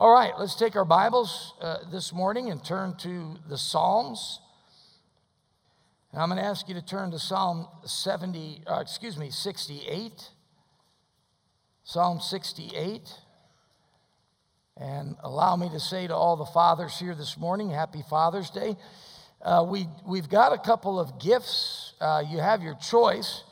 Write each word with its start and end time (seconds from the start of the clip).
All 0.00 0.12
right, 0.12 0.32
let's 0.38 0.54
take 0.54 0.76
our 0.76 0.84
Bibles 0.84 1.54
uh, 1.60 1.78
this 1.90 2.12
morning 2.12 2.50
and 2.52 2.64
turn 2.64 2.94
to 2.98 3.34
the 3.48 3.58
Psalms. 3.58 4.38
And 6.12 6.22
I'm 6.22 6.28
going 6.28 6.40
to 6.40 6.46
ask 6.46 6.68
you 6.68 6.74
to 6.76 6.86
turn 6.86 7.10
to 7.10 7.18
Psalm 7.18 7.66
70, 7.84 8.62
uh, 8.64 8.78
excuse 8.78 9.18
me, 9.18 9.30
68. 9.30 10.30
Psalm 11.82 12.20
68. 12.20 13.12
And 14.76 15.16
allow 15.24 15.56
me 15.56 15.68
to 15.70 15.80
say 15.80 16.06
to 16.06 16.14
all 16.14 16.36
the 16.36 16.46
fathers 16.46 16.96
here 16.96 17.16
this 17.16 17.36
morning, 17.36 17.68
Happy 17.68 18.04
Father's 18.08 18.50
Day. 18.50 18.76
Uh, 19.42 19.66
we, 19.68 19.88
we've 20.06 20.28
got 20.28 20.52
a 20.52 20.58
couple 20.58 21.00
of 21.00 21.18
gifts. 21.18 21.94
Uh, 22.00 22.22
you 22.30 22.38
have 22.38 22.62
your 22.62 22.76
choice. 22.76 23.42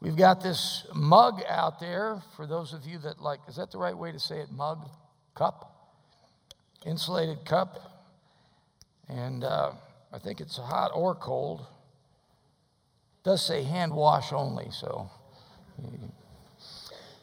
We've 0.00 0.16
got 0.16 0.42
this 0.42 0.86
mug 0.94 1.42
out 1.46 1.80
there 1.80 2.22
for 2.34 2.46
those 2.46 2.72
of 2.72 2.86
you 2.86 2.96
that 3.00 3.20
like, 3.20 3.40
is 3.46 3.56
that 3.56 3.72
the 3.72 3.78
right 3.78 3.98
way 3.98 4.10
to 4.10 4.18
say 4.18 4.38
it? 4.38 4.50
Mug? 4.50 4.88
Cup? 5.36 5.72
Insulated 6.84 7.44
cup. 7.44 7.78
And 9.08 9.44
uh, 9.44 9.72
I 10.12 10.18
think 10.18 10.40
it's 10.40 10.56
hot 10.56 10.90
or 10.94 11.14
cold. 11.14 11.60
It 11.60 13.24
does 13.24 13.44
say 13.44 13.62
hand 13.62 13.92
wash 13.92 14.32
only, 14.32 14.68
so. 14.70 15.10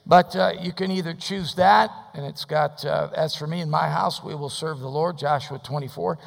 But 0.05 0.35
uh, 0.35 0.53
you 0.59 0.73
can 0.73 0.91
either 0.91 1.13
choose 1.13 1.55
that, 1.55 1.89
and 2.13 2.25
it's 2.25 2.45
got, 2.45 2.83
uh, 2.85 3.09
as 3.15 3.35
for 3.35 3.47
me 3.47 3.61
in 3.61 3.69
my 3.69 3.89
house, 3.89 4.23
we 4.23 4.35
will 4.35 4.49
serve 4.49 4.79
the 4.79 4.89
Lord, 4.89 5.17
Joshua 5.17 5.59
24. 5.63 6.19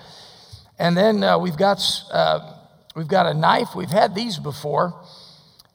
And 0.78 0.96
then 0.96 1.22
uh, 1.22 1.38
we've, 1.38 1.56
got, 1.56 1.80
uh, 2.10 2.54
we've 2.94 3.08
got 3.08 3.26
a 3.26 3.34
knife. 3.34 3.74
We've 3.74 3.90
had 3.90 4.14
these 4.14 4.38
before. 4.38 4.98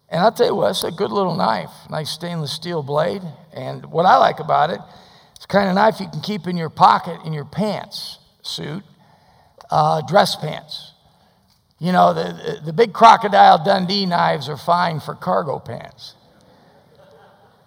And 0.09 0.19
I'll 0.19 0.31
tell 0.31 0.47
you 0.47 0.55
what, 0.55 0.71
it's 0.71 0.83
a 0.83 0.91
good 0.91 1.11
little 1.11 1.35
knife, 1.35 1.71
nice 1.89 2.09
stainless 2.09 2.51
steel 2.51 2.83
blade. 2.83 3.21
And 3.53 3.85
what 3.85 4.05
I 4.05 4.17
like 4.17 4.39
about 4.39 4.71
it, 4.71 4.81
it's 5.41 5.47
kind 5.47 5.67
of 5.67 5.75
knife 5.75 5.99
you 5.99 6.07
can 6.07 6.21
keep 6.21 6.45
in 6.45 6.55
your 6.55 6.69
pocket 6.69 7.19
in 7.25 7.33
your 7.33 7.45
pants 7.45 8.19
suit, 8.43 8.83
uh, 9.71 10.01
dress 10.07 10.35
pants. 10.35 10.93
You 11.79 11.91
know, 11.91 12.13
the, 12.13 12.23
the, 12.23 12.65
the 12.67 12.73
big 12.73 12.93
crocodile 12.93 13.63
Dundee 13.63 14.05
knives 14.05 14.47
are 14.47 14.57
fine 14.57 14.99
for 14.99 15.15
cargo 15.15 15.57
pants 15.57 16.13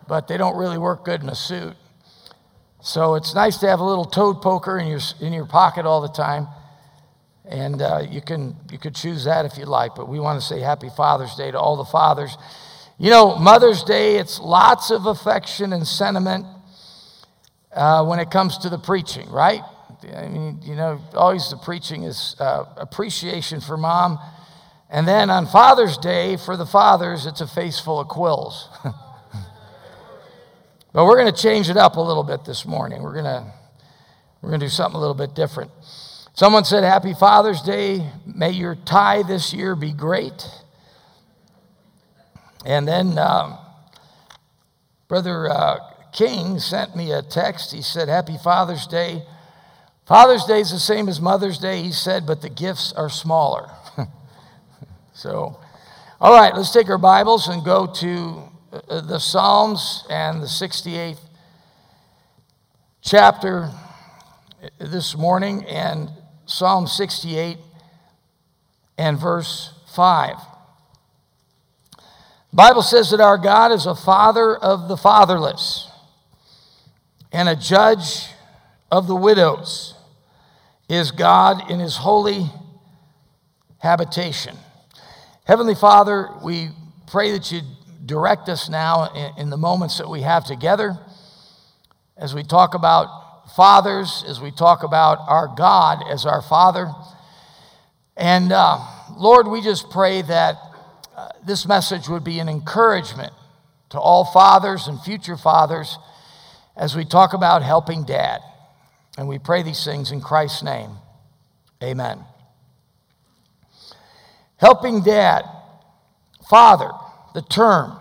but 0.09 0.29
they 0.29 0.37
don't 0.37 0.57
really 0.57 0.79
work 0.79 1.05
good 1.05 1.23
in 1.23 1.29
a 1.29 1.35
suit. 1.35 1.75
So 2.83 3.15
it's 3.15 3.35
nice 3.35 3.59
to 3.59 3.69
have 3.69 3.81
a 3.81 3.85
little 3.85 4.05
toad 4.05 4.43
poker 4.43 4.79
in 4.79 4.87
your, 4.87 5.01
in 5.21 5.33
your 5.33 5.47
pocket 5.47 5.87
all 5.87 6.03
the 6.03 6.09
time. 6.09 6.49
And 7.47 7.81
uh, 7.81 8.03
you, 8.09 8.21
can, 8.21 8.57
you 8.71 8.79
could 8.79 8.95
choose 8.95 9.25
that 9.25 9.45
if 9.45 9.59
you 9.59 9.65
like, 9.65 9.95
but 9.95 10.09
we 10.09 10.19
want 10.19 10.41
to 10.41 10.47
say 10.47 10.61
Happy 10.61 10.91
Father's 10.95 11.35
Day 11.35 11.51
to 11.51 11.59
all 11.59 11.77
the 11.77 11.85
fathers. 11.85 12.37
You 12.99 13.11
know, 13.11 13.37
Mother's 13.37 13.83
Day, 13.83 14.17
it's 14.17 14.39
lots 14.39 14.91
of 14.91 15.07
affection 15.07 15.73
and 15.73 15.87
sentiment 15.87 16.47
uh, 17.75 18.05
when 18.05 18.19
it 18.19 18.31
comes 18.31 18.59
to 18.59 18.69
the 18.69 18.79
preaching, 18.79 19.29
right? 19.31 19.63
I 20.17 20.29
mean, 20.29 20.61
you 20.63 20.75
know, 20.75 21.01
always 21.15 21.51
the 21.51 21.57
preaching 21.57 22.05
is 22.05 22.37
uh, 22.39 22.65
appreciation 22.77 23.61
for 23.61 23.77
mom. 23.77 24.19
And 24.91 25.09
then 25.09 25.31
on 25.31 25.47
Father's 25.47 25.97
Day, 25.99 26.37
for 26.37 26.57
the 26.57 26.67
fathers, 26.67 27.27
it's 27.27 27.41
a 27.41 27.47
face 27.47 27.81
full 27.81 28.01
of 28.01 28.09
quills. 28.09 28.69
But 30.95 31.07
we're 31.07 31.19
going 31.19 31.35
to 31.35 31.43
change 31.43 31.69
it 31.69 31.77
up 31.77 31.97
a 31.97 32.01
little 32.01 32.23
bit 32.23 32.45
this 32.45 32.65
morning. 32.65 33.03
We're 33.03 33.15
going 33.15 33.25
to 33.25 33.45
we're 34.41 34.51
going 34.51 34.61
to 34.61 34.67
do 34.67 34.71
something 34.71 34.97
a 34.97 35.01
little 35.01 35.17
bit 35.17 35.35
different. 35.35 35.73
Someone 36.35 36.65
said, 36.65 36.85
Happy 36.85 37.15
Father's 37.15 37.63
Day. 37.63 38.09
May 38.25 38.51
your 38.51 38.77
tie 38.77 39.25
this 39.25 39.53
year 39.53 39.75
be 39.75 39.93
great. 39.93 40.47
And 42.65 42.87
then 42.87 43.19
um, 43.19 43.59
Brother 45.09 45.51
uh, 45.51 45.79
King 46.15 46.61
sent 46.61 46.95
me 46.95 47.11
a 47.11 47.23
text. 47.23 47.73
He 47.73 47.83
said, 47.83 48.09
Happy 48.09 48.39
Father's 48.43 48.87
Day. 48.87 49.25
Father's 50.07 50.45
Day 50.45 50.61
is 50.61 50.71
the 50.71 50.79
same 50.79 51.09
as 51.09 51.21
Mother's 51.21 51.59
Day, 51.59 51.83
he 51.83 51.91
said, 51.91 52.25
but 52.25 52.41
the 52.41 52.49
gifts 52.49 52.93
are 52.93 53.11
smaller. 53.11 53.69
so, 55.13 55.59
all 56.21 56.33
right, 56.33 56.55
let's 56.55 56.73
take 56.73 56.89
our 56.89 56.99
Bibles 56.99 57.49
and 57.49 57.65
go 57.65 57.87
to 57.87 58.43
uh, 58.89 59.01
the 59.01 59.19
Psalms 59.19 60.05
and 60.09 60.41
the 60.41 60.47
68th 60.47 61.19
chapter 63.03 63.71
this 64.79 65.17
morning 65.17 65.65
and 65.65 66.11
Psalm 66.47 66.87
68 66.87 67.59
and 68.99 69.19
verse 69.19 69.73
5. 69.97 70.37
The 71.97 72.57
Bible 72.57 72.83
says 72.83 73.11
that 73.11 73.21
our 73.21 73.37
God 73.37 73.73
is 73.73 73.87
a 73.87 73.97
father 73.97 74.55
of 74.55 74.87
the 74.87 74.97
fatherless 74.97 75.91
and 77.35 77.49
a 77.49 77.57
judge 77.57 78.29
of 78.93 79.09
the 79.09 79.17
widows 79.17 79.95
is 80.89 81.11
God 81.11 81.69
in 81.69 81.81
his 81.81 81.97
holy 81.97 82.47
habitation. 83.79 84.57
Heavenly 85.45 85.75
Father, 85.75 86.29
we 86.45 86.69
pray 87.09 87.33
that 87.33 87.51
you 87.51 87.63
direct 88.07 88.49
us 88.49 88.69
now 88.69 89.13
in, 89.13 89.43
in 89.43 89.51
the 89.51 89.57
moments 89.57 89.99
that 89.99 90.09
we 90.09 90.21
have 90.21 90.45
together 90.45 90.97
as 92.17 92.37
we 92.37 92.45
talk 92.45 92.75
about 92.75 93.51
fathers, 93.57 94.25
as 94.29 94.41
we 94.41 94.53
talk 94.53 94.85
about 94.85 95.19
our 95.27 95.53
God 95.57 96.05
as 96.09 96.25
our 96.25 96.41
Father. 96.41 96.93
And 98.17 98.53
uh, 98.53 98.79
Lord, 99.17 99.49
we 99.49 99.61
just 99.61 99.91
pray 99.91 100.23
that 100.23 100.57
uh, 101.17 101.31
this 101.45 101.67
message 101.67 102.09
would 102.09 102.23
be 102.23 102.39
an 102.39 102.49
encouragement 102.49 103.33
to 103.89 103.99
all 103.99 104.25
fathers 104.25 104.87
and 104.87 105.01
future 105.01 105.37
fathers 105.37 105.99
as 106.77 106.97
we 106.97 107.05
talk 107.05 107.33
about 107.33 107.63
helping 107.63 108.05
dad. 108.05 108.41
And 109.17 109.29
we 109.29 109.39
pray 109.39 109.63
these 109.63 109.85
things 109.85 110.11
in 110.11 110.21
Christ's 110.21 110.63
name. 110.63 110.91
Amen. 111.83 112.25
Helping 114.57 115.03
dad, 115.03 115.45
father, 116.49 116.91
the 117.35 117.43
term. 117.43 117.99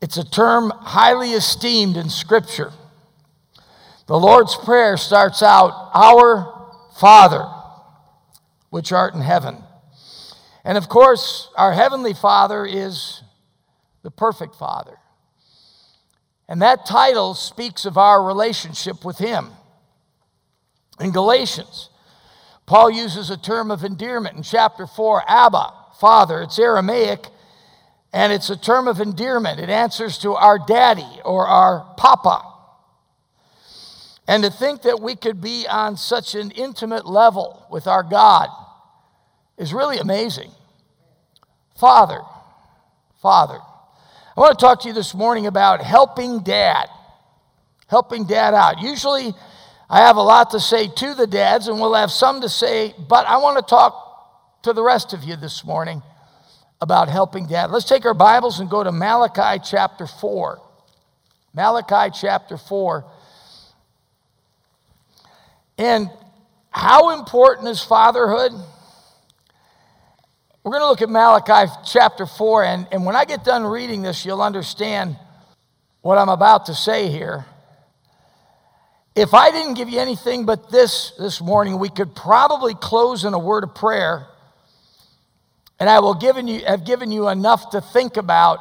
It's 0.00 0.16
a 0.16 0.28
term 0.28 0.70
highly 0.70 1.32
esteemed 1.32 1.96
in 1.96 2.10
Scripture. 2.10 2.72
The 4.06 4.18
Lord's 4.18 4.56
Prayer 4.56 4.96
starts 4.96 5.42
out, 5.42 5.90
Our 5.94 6.72
Father, 6.98 7.48
which 8.70 8.92
art 8.92 9.14
in 9.14 9.20
heaven. 9.20 9.58
And 10.64 10.76
of 10.76 10.88
course, 10.88 11.48
our 11.56 11.72
Heavenly 11.72 12.14
Father 12.14 12.66
is 12.66 13.22
the 14.02 14.10
perfect 14.10 14.56
Father. 14.56 14.98
And 16.50 16.60
that 16.62 16.84
title 16.84 17.34
speaks 17.34 17.84
of 17.86 17.96
our 17.96 18.22
relationship 18.22 19.04
with 19.04 19.18
Him. 19.18 19.50
In 20.98 21.12
Galatians, 21.12 21.88
Paul 22.66 22.90
uses 22.90 23.30
a 23.30 23.36
term 23.36 23.70
of 23.70 23.84
endearment 23.84 24.36
in 24.36 24.42
chapter 24.42 24.86
4, 24.86 25.22
Abba, 25.28 25.72
Father. 26.00 26.42
It's 26.42 26.58
Aramaic 26.58 27.26
and 28.12 28.32
it's 28.32 28.50
a 28.50 28.56
term 28.56 28.88
of 28.88 29.00
endearment. 29.00 29.60
It 29.60 29.70
answers 29.70 30.18
to 30.18 30.34
our 30.34 30.58
daddy 30.58 31.20
or 31.24 31.46
our 31.46 31.94
papa. 31.96 32.42
And 34.26 34.42
to 34.42 34.50
think 34.50 34.82
that 34.82 35.00
we 35.00 35.14
could 35.14 35.40
be 35.40 35.66
on 35.68 35.96
such 35.96 36.34
an 36.34 36.50
intimate 36.50 37.06
level 37.06 37.64
with 37.70 37.86
our 37.86 38.02
God 38.02 38.48
is 39.56 39.72
really 39.72 39.98
amazing. 39.98 40.50
Father, 41.78 42.20
Father. 43.22 43.60
I 44.40 44.42
want 44.44 44.58
to 44.58 44.64
talk 44.64 44.80
to 44.80 44.88
you 44.88 44.94
this 44.94 45.14
morning 45.14 45.46
about 45.46 45.82
helping 45.82 46.38
dad. 46.38 46.86
Helping 47.88 48.24
dad 48.24 48.54
out. 48.54 48.80
Usually, 48.80 49.34
I 49.90 49.98
have 49.98 50.16
a 50.16 50.22
lot 50.22 50.52
to 50.52 50.60
say 50.60 50.88
to 50.88 51.12
the 51.12 51.26
dads, 51.26 51.68
and 51.68 51.78
we'll 51.78 51.92
have 51.92 52.10
some 52.10 52.40
to 52.40 52.48
say, 52.48 52.94
but 53.06 53.26
I 53.26 53.36
want 53.36 53.58
to 53.58 53.62
talk 53.62 54.62
to 54.62 54.72
the 54.72 54.82
rest 54.82 55.12
of 55.12 55.24
you 55.24 55.36
this 55.36 55.62
morning 55.62 56.02
about 56.80 57.10
helping 57.10 57.48
dad. 57.48 57.70
Let's 57.70 57.84
take 57.84 58.06
our 58.06 58.14
Bibles 58.14 58.60
and 58.60 58.70
go 58.70 58.82
to 58.82 58.90
Malachi 58.90 59.62
chapter 59.62 60.06
4. 60.06 60.58
Malachi 61.52 62.10
chapter 62.18 62.56
4. 62.56 63.04
And 65.76 66.08
how 66.70 67.10
important 67.18 67.68
is 67.68 67.82
fatherhood? 67.82 68.52
We're 70.62 70.72
going 70.72 70.82
to 70.82 70.88
look 70.88 71.02
at 71.02 71.08
Malachi 71.08 71.72
chapter 71.86 72.26
4, 72.26 72.64
and, 72.64 72.88
and 72.92 73.06
when 73.06 73.16
I 73.16 73.24
get 73.24 73.44
done 73.44 73.64
reading 73.64 74.02
this, 74.02 74.26
you'll 74.26 74.42
understand 74.42 75.16
what 76.02 76.18
I'm 76.18 76.28
about 76.28 76.66
to 76.66 76.74
say 76.74 77.08
here. 77.08 77.46
If 79.16 79.34
I 79.34 79.50
didn't 79.50 79.74
give 79.74 79.88
you 79.88 79.98
anything 79.98 80.46
but 80.46 80.70
this 80.70 81.12
this 81.18 81.40
morning, 81.40 81.78
we 81.78 81.88
could 81.88 82.14
probably 82.14 82.74
close 82.74 83.24
in 83.24 83.34
a 83.34 83.38
word 83.38 83.64
of 83.64 83.74
prayer 83.74 84.26
and 85.80 85.88
I 85.88 85.98
will 86.00 86.14
given 86.14 86.46
you, 86.46 86.60
have 86.66 86.84
given 86.84 87.10
you 87.10 87.28
enough 87.28 87.70
to 87.70 87.80
think 87.80 88.18
about 88.18 88.58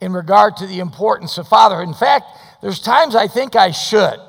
in 0.00 0.12
regard 0.12 0.58
to 0.58 0.66
the 0.66 0.80
importance 0.80 1.38
of 1.38 1.48
fatherhood. 1.48 1.88
In 1.88 1.94
fact, 1.94 2.26
there's 2.60 2.80
times 2.80 3.16
I 3.16 3.26
think 3.26 3.56
I 3.56 3.70
should. 3.70 4.20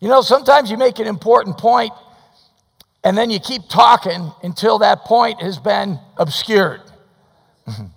You 0.00 0.08
know, 0.08 0.20
sometimes 0.20 0.70
you 0.70 0.76
make 0.76 0.98
an 0.98 1.06
important 1.06 1.56
point 1.56 1.92
and 3.04 3.18
then 3.18 3.30
you 3.30 3.40
keep 3.40 3.62
talking 3.68 4.32
until 4.42 4.78
that 4.78 5.00
point 5.00 5.42
has 5.42 5.58
been 5.58 5.98
obscured. 6.16 6.80
and 7.66 7.90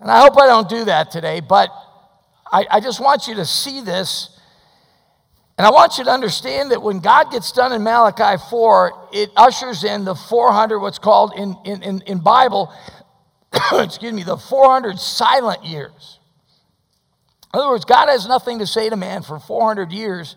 I 0.00 0.20
hope 0.20 0.38
I 0.38 0.46
don't 0.46 0.68
do 0.68 0.84
that 0.86 1.10
today, 1.10 1.40
but 1.40 1.70
I, 2.52 2.66
I 2.70 2.80
just 2.80 3.00
want 3.00 3.26
you 3.26 3.34
to 3.36 3.44
see 3.44 3.80
this 3.80 4.30
And 5.56 5.66
I 5.66 5.70
want 5.70 5.98
you 5.98 6.04
to 6.04 6.10
understand 6.10 6.72
that 6.72 6.82
when 6.82 6.98
God 6.98 7.30
gets 7.30 7.52
done 7.52 7.72
in 7.72 7.82
Malachi 7.82 8.42
4, 8.50 9.08
it 9.12 9.30
ushers 9.36 9.84
in 9.84 10.04
the 10.04 10.14
400, 10.14 10.80
what's 10.80 10.98
called 10.98 11.32
in, 11.36 11.56
in, 11.64 11.82
in, 11.82 12.02
in 12.06 12.18
Bible, 12.18 12.72
excuse 13.72 14.12
me, 14.12 14.24
the 14.24 14.36
400 14.36 14.98
silent 14.98 15.64
years. 15.64 16.18
In 17.52 17.60
other 17.60 17.68
words, 17.68 17.84
God 17.84 18.08
has 18.08 18.26
nothing 18.26 18.58
to 18.58 18.66
say 18.66 18.90
to 18.90 18.96
man 18.96 19.22
for 19.22 19.38
400 19.38 19.92
years 19.92 20.34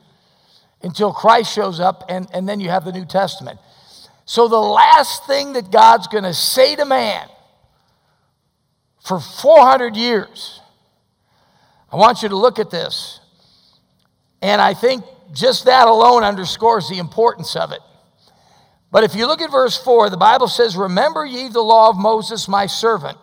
until 0.81 1.11
Christ 1.11 1.53
shows 1.53 1.79
up, 1.79 2.03
and, 2.09 2.27
and 2.33 2.47
then 2.47 2.59
you 2.59 2.69
have 2.69 2.85
the 2.85 2.91
New 2.91 3.05
Testament. 3.05 3.59
So, 4.25 4.47
the 4.47 4.57
last 4.57 5.25
thing 5.25 5.53
that 5.53 5.71
God's 5.71 6.07
going 6.07 6.25
to 6.25 6.33
say 6.33 6.75
to 6.75 6.85
man 6.85 7.27
for 9.01 9.19
400 9.19 9.95
years, 9.95 10.59
I 11.91 11.95
want 11.95 12.21
you 12.21 12.29
to 12.29 12.35
look 12.35 12.59
at 12.59 12.69
this. 12.69 13.21
And 14.41 14.61
I 14.61 14.73
think 14.73 15.03
just 15.33 15.65
that 15.65 15.87
alone 15.87 16.23
underscores 16.23 16.89
the 16.89 16.99
importance 16.99 17.55
of 17.55 17.71
it. 17.71 17.79
But 18.91 19.03
if 19.03 19.15
you 19.15 19.27
look 19.27 19.41
at 19.41 19.51
verse 19.51 19.77
4, 19.77 20.09
the 20.09 20.17
Bible 20.17 20.47
says, 20.47 20.75
Remember 20.75 21.25
ye 21.25 21.49
the 21.49 21.61
law 21.61 21.89
of 21.89 21.97
Moses, 21.97 22.47
my 22.47 22.65
servant, 22.65 23.17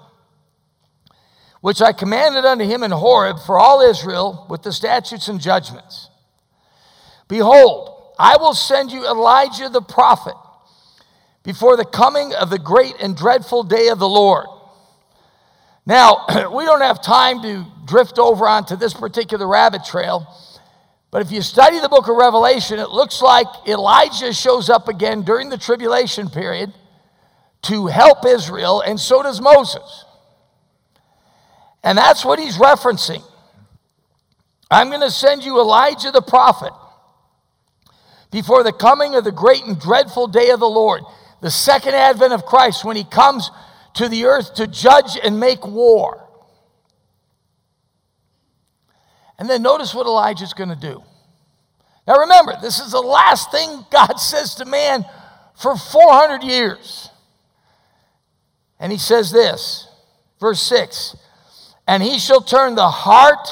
which 1.61 1.81
I 1.81 1.93
commanded 1.93 2.45
unto 2.45 2.65
him 2.65 2.83
in 2.83 2.91
Horeb 2.91 3.39
for 3.45 3.59
all 3.59 3.81
Israel 3.81 4.47
with 4.51 4.63
the 4.63 4.73
statutes 4.73 5.29
and 5.29 5.41
judgments. 5.41 6.11
Behold, 7.35 8.13
I 8.17 8.37
will 8.37 8.55
send 8.55 8.93
you 8.93 9.05
Elijah 9.09 9.69
the 9.69 9.83
prophet 9.83 10.37
before 11.43 11.77
the 11.77 11.85
coming 11.85 12.33
of 12.33 12.49
the 12.49 12.61
great 12.61 12.95
and 13.01 13.17
dreadful 13.17 13.65
day 13.65 13.89
of 13.89 13.99
the 13.99 14.09
Lord. 14.09 14.47
Now, 15.85 16.27
we 16.55 16.65
don't 16.65 16.81
have 16.81 17.03
time 17.03 17.43
to 17.43 17.67
drift 17.87 18.21
over 18.21 18.47
onto 18.47 18.77
this 18.77 18.95
particular 18.95 19.49
rabbit 19.49 19.85
trail, 19.85 20.33
but 21.11 21.23
if 21.23 21.33
you 21.33 21.43
study 21.43 21.81
the 21.81 21.89
book 21.89 22.07
of 22.07 22.15
Revelation, 22.15 22.79
it 22.79 22.91
looks 22.91 23.21
like 23.21 23.49
Elijah 23.67 24.33
shows 24.33 24.71
up 24.71 24.87
again 24.87 25.23
during 25.23 25.49
the 25.49 25.59
tribulation 25.59 26.31
period 26.31 26.73
to 27.63 27.89
help 27.89 28.25
Israel, 28.25 28.81
and 28.81 29.01
so 29.01 29.25
does 29.25 29.41
Moses. 29.41 30.05
And 31.83 31.99
that's 31.99 32.25
what 32.25 32.39
he's 32.39 32.59
referencing. 32.59 33.25
I'm 34.71 34.87
going 34.87 35.01
to 35.01 35.11
send 35.11 35.43
you 35.43 35.59
Elijah 35.59 36.13
the 36.13 36.23
prophet 36.23 36.73
before 38.35 38.65
the 38.65 38.73
coming 38.73 39.15
of 39.15 39.23
the 39.23 39.31
great 39.31 39.63
and 39.63 39.81
dreadful 39.81 40.27
day 40.27 40.51
of 40.51 40.59
the 40.59 40.69
Lord, 40.69 41.03
the 41.41 41.53
second 41.53 41.95
advent 41.95 42.33
of 42.33 42.45
Christ, 42.45 42.85
when 42.85 42.97
he 42.97 43.05
comes 43.05 43.49
to 43.95 44.09
the 44.09 44.25
earth 44.25 44.55
to 44.55 44.67
judge 44.67 45.17
and 45.23 45.39
make 45.39 45.65
war. 45.65 46.29
And 49.39 49.49
then 49.49 49.63
notice 49.63 49.95
what 49.95 50.07
Elijah's 50.07 50.53
going 50.53 50.71
to 50.71 50.75
do. 50.75 51.01
Now 52.09 52.17
remember, 52.17 52.57
this 52.61 52.81
is 52.81 52.91
the 52.91 53.01
last 53.01 53.53
thing 53.53 53.87
God 53.93 54.15
says 54.19 54.57
to 54.57 54.65
man 54.65 55.05
for 55.55 55.77
400 55.77 56.43
years. 56.43 57.11
And 58.81 58.91
he 58.91 58.99
says 58.99 59.31
this, 59.31 59.87
verse 60.41 60.61
6 60.61 61.15
And 61.87 62.03
he 62.03 62.19
shall 62.19 62.41
turn 62.41 62.75
the 62.75 62.91
heart 62.91 63.49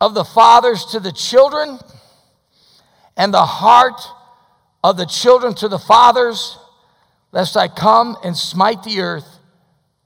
of 0.00 0.14
the 0.14 0.24
fathers 0.24 0.84
to 0.92 1.00
the 1.00 1.10
children, 1.10 1.80
and 3.16 3.32
the 3.32 3.44
heart 3.44 4.00
of 4.82 4.96
the 4.96 5.06
children 5.06 5.54
to 5.54 5.68
the 5.68 5.78
fathers, 5.78 6.58
lest 7.30 7.56
I 7.56 7.68
come 7.68 8.16
and 8.24 8.36
smite 8.36 8.82
the 8.82 9.00
earth 9.00 9.38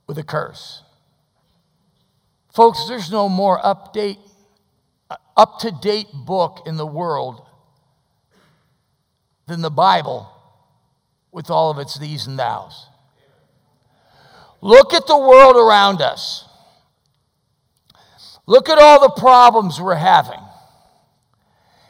with 0.05 0.17
a 0.17 0.23
curse. 0.23 0.83
Folks, 2.53 2.85
there's 2.87 3.11
no 3.11 3.29
more 3.29 3.59
update 3.59 4.17
uh, 5.09 5.15
up 5.35 5.59
to 5.59 5.71
date 5.71 6.07
book 6.13 6.63
in 6.65 6.77
the 6.77 6.87
world 6.87 7.45
than 9.47 9.61
the 9.61 9.69
Bible 9.69 10.29
with 11.31 11.49
all 11.49 11.71
of 11.71 11.79
its 11.79 11.97
these 11.99 12.27
and 12.27 12.37
thous. 12.37 12.87
Look 14.61 14.93
at 14.93 15.05
the 15.07 15.17
world 15.17 15.55
around 15.55 16.01
us. 16.01 16.45
Look 18.45 18.69
at 18.69 18.79
all 18.79 19.01
the 19.01 19.21
problems 19.21 19.79
we're 19.79 19.95
having 19.95 20.39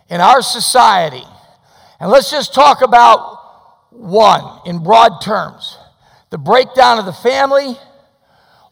in 0.10 0.22
our 0.22 0.42
society. 0.42 1.24
And 2.00 2.10
let's 2.10 2.30
just 2.30 2.54
talk 2.54 2.82
about 2.82 3.92
one 3.92 4.62
in 4.66 4.84
broad 4.84 5.22
terms 5.22 5.78
the 6.30 6.38
breakdown 6.38 7.00
of 7.00 7.06
the 7.06 7.14
family, 7.14 7.78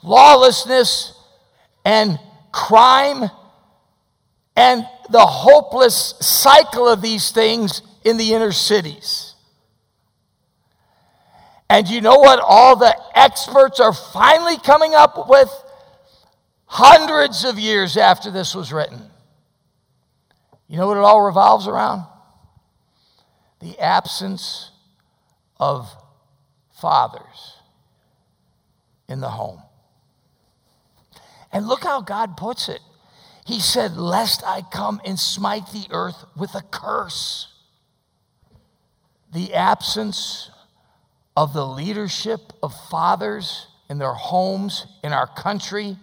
lawlessness, 0.04 1.18
and 1.86 2.20
crime 2.52 3.30
and 4.58 4.86
the 5.10 5.26
hopeless 5.26 6.16
cycle 6.20 6.88
of 6.88 7.02
these 7.02 7.32
things 7.32 7.82
in 8.04 8.18
the 8.18 8.34
inner 8.34 8.52
cities. 8.52 9.36
And 11.70 11.88
you 11.88 12.02
know 12.02 12.18
what 12.20 12.40
all 12.40 12.76
the 12.76 12.96
experts 13.16 13.80
are 13.80 13.94
finally 13.94 14.58
coming 14.58 14.94
up 14.94 15.30
with 15.30 15.50
hundreds 16.66 17.44
of 17.44 17.58
years 17.58 17.98
after 17.98 18.32
this 18.32 18.54
was 18.54 18.72
written? 18.72 19.10
You 20.68 20.78
know 20.78 20.88
what 20.88 20.98
it 20.98 21.02
all 21.02 21.22
revolves 21.22 21.68
around? 21.68 22.06
The 23.60 23.80
absence 23.80 24.72
of 25.60 25.90
fathers 26.74 27.58
in 29.08 29.22
the 29.22 29.30
home. 29.30 29.62
And 31.52 31.68
look 31.68 31.84
how 31.84 32.02
God 32.02 32.36
puts 32.36 32.68
it. 32.68 32.82
He 33.46 33.60
said, 33.60 33.96
Lest 33.96 34.44
I 34.46 34.62
come 34.62 35.00
and 35.06 35.20
smite 35.20 35.68
the 35.72 35.88
earth 35.92 36.26
with 36.36 36.56
a 36.56 36.62
curse. 36.62 37.54
The 39.32 39.54
absence 39.54 40.50
of 41.38 41.54
the 41.54 41.66
leadership 41.66 42.54
of 42.64 42.74
fathers 42.90 43.68
in 43.90 44.00
their 44.00 44.14
homes, 44.14 44.88
in 45.04 45.14
our 45.14 45.28
country, 45.28 45.98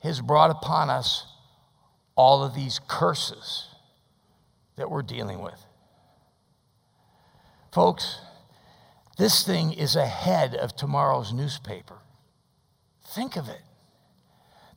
has 0.00 0.20
brought 0.20 0.50
upon 0.50 0.90
us 0.90 1.26
all 2.22 2.44
of 2.44 2.54
these 2.54 2.78
curses 2.86 3.66
that 4.76 4.88
we're 4.88 5.02
dealing 5.02 5.42
with. 5.42 5.58
Folks, 7.72 8.20
this 9.18 9.44
thing 9.44 9.72
is 9.72 9.96
ahead 9.96 10.54
of 10.54 10.76
tomorrow's 10.76 11.32
newspaper. 11.32 11.98
Think 13.08 13.34
of 13.34 13.48
it. 13.48 13.60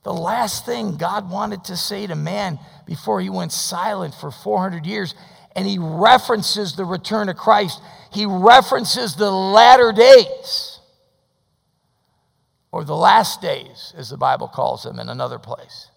The 0.01 0.11
last 0.11 0.65
thing 0.65 0.97
God 0.97 1.29
wanted 1.29 1.63
to 1.65 1.77
say 1.77 2.07
to 2.07 2.15
man 2.15 2.57
before 2.87 3.21
he 3.21 3.29
went 3.29 3.51
silent 3.51 4.15
for 4.15 4.31
400 4.31 4.83
years, 4.83 5.13
and 5.55 5.67
he 5.67 5.77
references 5.79 6.75
the 6.75 6.85
return 6.85 7.29
of 7.29 7.37
Christ, 7.37 7.79
he 8.11 8.25
references 8.25 9.15
the 9.15 9.29
latter 9.29 9.91
days, 9.91 10.79
or 12.71 12.83
the 12.83 12.95
last 12.95 13.39
days, 13.39 13.93
as 13.95 14.09
the 14.09 14.17
Bible 14.17 14.47
calls 14.47 14.81
them 14.81 14.99
in 14.99 15.09
another 15.09 15.37
place. 15.37 15.91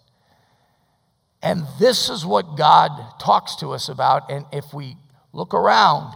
And 1.41 1.63
this 1.79 2.09
is 2.09 2.25
what 2.25 2.57
God 2.57 2.91
talks 3.19 3.55
to 3.57 3.69
us 3.71 3.87
about. 3.87 4.29
And 4.29 4.45
if 4.51 4.73
we 4.73 4.97
look 5.31 5.53
around 5.53 6.15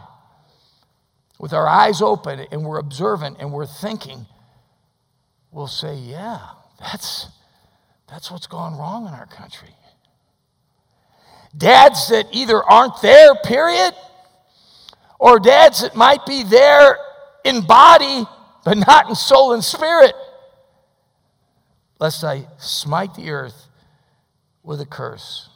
with 1.39 1.53
our 1.53 1.67
eyes 1.67 2.01
open 2.01 2.39
and 2.51 2.65
we're 2.65 2.79
observant 2.79 3.37
and 3.39 3.51
we're 3.53 3.65
thinking, 3.65 4.25
we'll 5.51 5.67
say, 5.67 5.95
yeah, 5.95 6.39
that's 6.79 7.29
that's 8.09 8.29
what's 8.29 8.47
gone 8.47 8.77
wrong 8.77 9.07
in 9.07 9.13
our 9.13 9.25
country. 9.25 9.75
Dads 11.55 12.09
that 12.09 12.27
either 12.31 12.61
aren't 12.61 13.01
there, 13.01 13.33
period, 13.43 13.93
or 15.19 15.39
dads 15.39 15.81
that 15.81 15.95
might 15.95 16.25
be 16.25 16.43
there 16.43 16.97
in 17.45 17.61
body, 17.65 18.25
but 18.65 18.77
not 18.77 19.09
in 19.09 19.15
soul 19.15 19.53
and 19.53 19.63
spirit. 19.63 20.13
Lest 21.99 22.23
I 22.23 22.47
smite 22.57 23.15
the 23.15 23.29
earth 23.31 23.67
with 24.63 24.81
a 24.81 24.85
curse. 24.85 25.49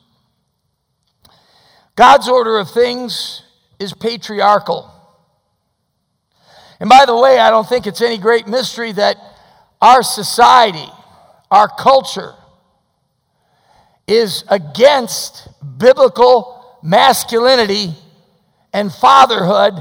God's 1.95 2.29
order 2.29 2.57
of 2.57 2.69
things 2.69 3.41
is 3.79 3.93
patriarchal. 3.93 4.93
And 6.79 6.89
by 6.89 7.05
the 7.05 7.17
way, 7.17 7.39
I 7.39 7.49
don't 7.49 7.67
think 7.67 7.87
it's 7.87 8.01
any 8.01 8.17
great 8.17 8.47
mystery 8.47 8.91
that 8.91 9.17
our 9.81 10.03
society, 10.03 10.87
our 11.49 11.67
culture, 11.67 12.33
is 14.07 14.43
against 14.47 15.47
biblical 15.77 16.77
masculinity 16.83 17.93
and 18.73 18.93
fatherhood 18.93 19.73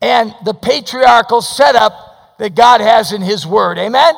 and 0.00 0.34
the 0.44 0.54
patriarchal 0.54 1.42
setup 1.42 2.38
that 2.38 2.54
God 2.54 2.80
has 2.80 3.12
in 3.12 3.20
His 3.20 3.46
Word. 3.46 3.78
Amen? 3.78 4.14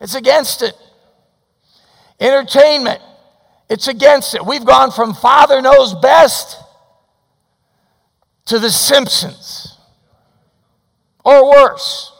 It's 0.00 0.14
against 0.14 0.62
it. 0.62 0.74
Entertainment, 2.22 3.02
it's 3.68 3.88
against 3.88 4.36
it. 4.36 4.46
We've 4.46 4.64
gone 4.64 4.92
from 4.92 5.12
Father 5.12 5.60
Knows 5.60 5.92
Best 5.92 6.56
to 8.46 8.60
The 8.60 8.70
Simpsons, 8.70 9.76
or 11.24 11.50
worse, 11.50 12.12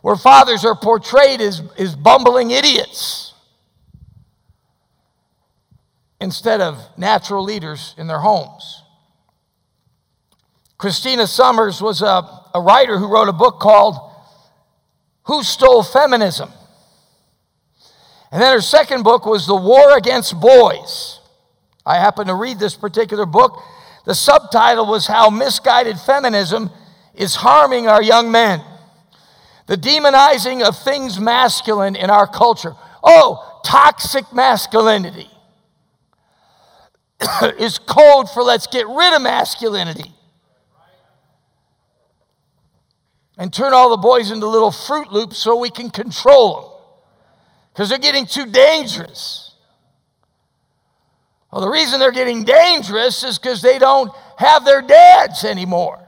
where 0.00 0.16
fathers 0.16 0.64
are 0.64 0.74
portrayed 0.74 1.42
as, 1.42 1.60
as 1.76 1.94
bumbling 1.94 2.52
idiots 2.52 3.34
instead 6.18 6.62
of 6.62 6.78
natural 6.96 7.44
leaders 7.44 7.94
in 7.98 8.06
their 8.06 8.20
homes. 8.20 8.82
Christina 10.78 11.26
Sommers 11.26 11.82
was 11.82 12.00
a, 12.00 12.26
a 12.54 12.60
writer 12.62 12.96
who 12.96 13.08
wrote 13.08 13.28
a 13.28 13.34
book 13.34 13.60
called 13.60 13.96
Who 15.24 15.42
Stole 15.42 15.82
Feminism? 15.82 16.50
And 18.32 18.40
then 18.40 18.54
her 18.54 18.60
second 18.60 19.02
book 19.02 19.26
was 19.26 19.46
The 19.46 19.56
War 19.56 19.96
Against 19.96 20.40
Boys. 20.40 21.20
I 21.84 21.96
happened 21.96 22.28
to 22.28 22.34
read 22.34 22.58
this 22.58 22.76
particular 22.76 23.26
book. 23.26 23.60
The 24.06 24.14
subtitle 24.14 24.86
was 24.86 25.06
How 25.06 25.30
Misguided 25.30 25.98
Feminism 25.98 26.70
is 27.14 27.34
Harming 27.34 27.88
Our 27.88 28.02
Young 28.02 28.30
Men. 28.30 28.62
The 29.66 29.76
demonizing 29.76 30.66
of 30.66 30.78
things 30.78 31.18
masculine 31.18 31.96
in 31.96 32.10
our 32.10 32.26
culture. 32.26 32.74
Oh, 33.02 33.60
toxic 33.64 34.32
masculinity 34.32 35.30
is 37.58 37.78
code 37.78 38.30
for 38.30 38.42
let's 38.42 38.66
get 38.66 38.86
rid 38.86 39.14
of 39.14 39.22
masculinity. 39.22 40.14
and 43.40 43.54
turn 43.54 43.72
all 43.72 43.88
the 43.88 43.96
boys 43.96 44.30
into 44.30 44.46
little 44.46 44.70
Fruit 44.70 45.10
Loops 45.10 45.38
so 45.38 45.56
we 45.56 45.70
can 45.70 45.88
control 45.88 46.60
them 46.60 46.69
because 47.72 47.88
they're 47.88 47.98
getting 47.98 48.26
too 48.26 48.46
dangerous. 48.46 49.54
Well, 51.50 51.60
the 51.60 51.68
reason 51.68 51.98
they're 51.98 52.12
getting 52.12 52.44
dangerous 52.44 53.24
is 53.24 53.38
because 53.38 53.62
they 53.62 53.78
don't 53.78 54.12
have 54.38 54.64
their 54.64 54.82
dads 54.82 55.44
anymore. 55.44 55.98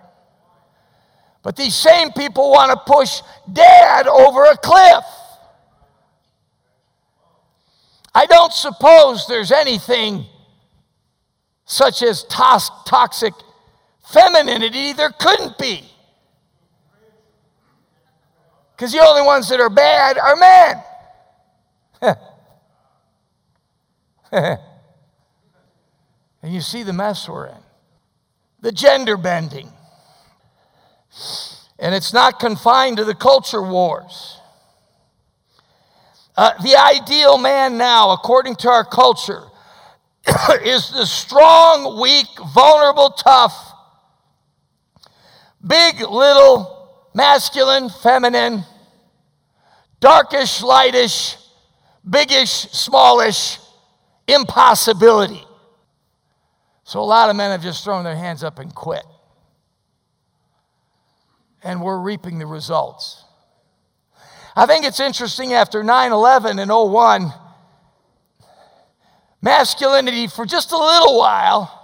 But 1.43 1.57
these 1.57 1.75
same 1.75 2.13
people 2.13 2.51
want 2.53 2.71
to 2.71 2.93
push 2.93 3.23
dad 3.53 4.07
over 4.07 4.45
a 4.45 4.57
cliff. 4.57 5.05
I 8.15 8.27
don't 8.27 8.53
suppose 8.53 9.27
there's 9.27 9.51
anything 9.51 10.27
such 11.65 12.03
as 12.03 12.25
toxic 12.25 13.33
femininity. 14.05 14.93
There 14.93 15.11
couldn't 15.11 15.59
be. 15.59 15.83
Because 18.77 18.93
the 18.93 19.01
only 19.01 19.23
ones 19.23 19.49
that 19.49 19.59
are 19.61 19.71
bad 19.71 20.19
are 20.19 20.37
men. 20.37 20.83
and 24.33 24.59
you 26.43 26.61
see 26.61 26.83
the 26.83 26.93
mess 26.93 27.29
we're 27.29 27.47
in. 27.47 27.63
The 28.61 28.73
gender 28.73 29.17
bending. 29.17 29.71
And 31.79 31.95
it's 31.95 32.13
not 32.13 32.41
confined 32.41 32.97
to 32.97 33.05
the 33.05 33.15
culture 33.15 33.63
wars. 33.63 34.39
Uh, 36.37 36.53
the 36.63 36.77
ideal 36.77 37.39
man 37.39 37.77
now, 37.77 38.11
according 38.11 38.57
to 38.57 38.69
our 38.69 38.85
culture, 38.85 39.45
is 40.65 40.91
the 40.91 41.07
strong, 41.07 42.01
weak, 42.01 42.27
vulnerable, 42.55 43.11
tough, 43.11 43.75
big, 45.65 46.01
little, 46.01 47.11
masculine, 47.15 47.91
feminine, 47.91 48.65
darkish, 50.01 50.63
lightish, 50.63 51.37
biggish, 52.09 52.51
smallish, 52.51 53.59
impossibility. 54.27 55.45
So 56.85 57.01
a 57.01 57.05
lot 57.05 57.31
of 57.31 57.37
men 57.37 57.51
have 57.51 57.63
just 57.63 57.85
thrown 57.85 58.05
their 58.05 58.17
hands 58.17 58.43
up 58.43 58.59
and 58.59 58.75
quit. 58.75 59.05
And 61.63 61.83
we're 61.83 62.01
reaping 62.01 62.39
the 62.39 62.47
results. 62.47 63.25
I 64.55 64.67
think 64.67 64.85
it's 64.85 65.01
interesting 65.01 65.55
after 65.55 65.83
9 65.83 66.13
11 66.13 66.59
and 66.59 66.71
01, 66.71 67.33
masculinity 69.41 70.27
for 70.27 70.45
just 70.45 70.73
a 70.73 70.77
little 70.77 71.19
while 71.19 71.79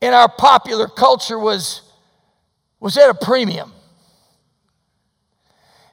in 0.00 0.12
our 0.12 0.28
popular 0.28 0.86
culture 0.86 1.38
was, 1.38 1.82
was 2.78 2.96
at 2.96 3.10
a 3.10 3.14
premium. 3.14 3.72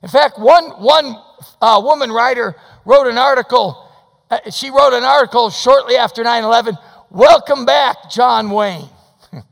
In 0.03 0.09
fact, 0.09 0.37
one, 0.37 0.65
one 0.81 1.15
uh, 1.61 1.81
woman 1.83 2.11
writer 2.11 2.55
wrote 2.85 3.07
an 3.07 3.17
article. 3.17 3.89
Uh, 4.29 4.49
she 4.51 4.69
wrote 4.69 4.93
an 4.93 5.03
article 5.03 5.49
shortly 5.49 5.95
after 5.95 6.23
9 6.23 6.43
11. 6.43 6.77
Welcome 7.09 7.65
back, 7.65 8.09
John 8.09 8.49
Wayne. 8.49 8.89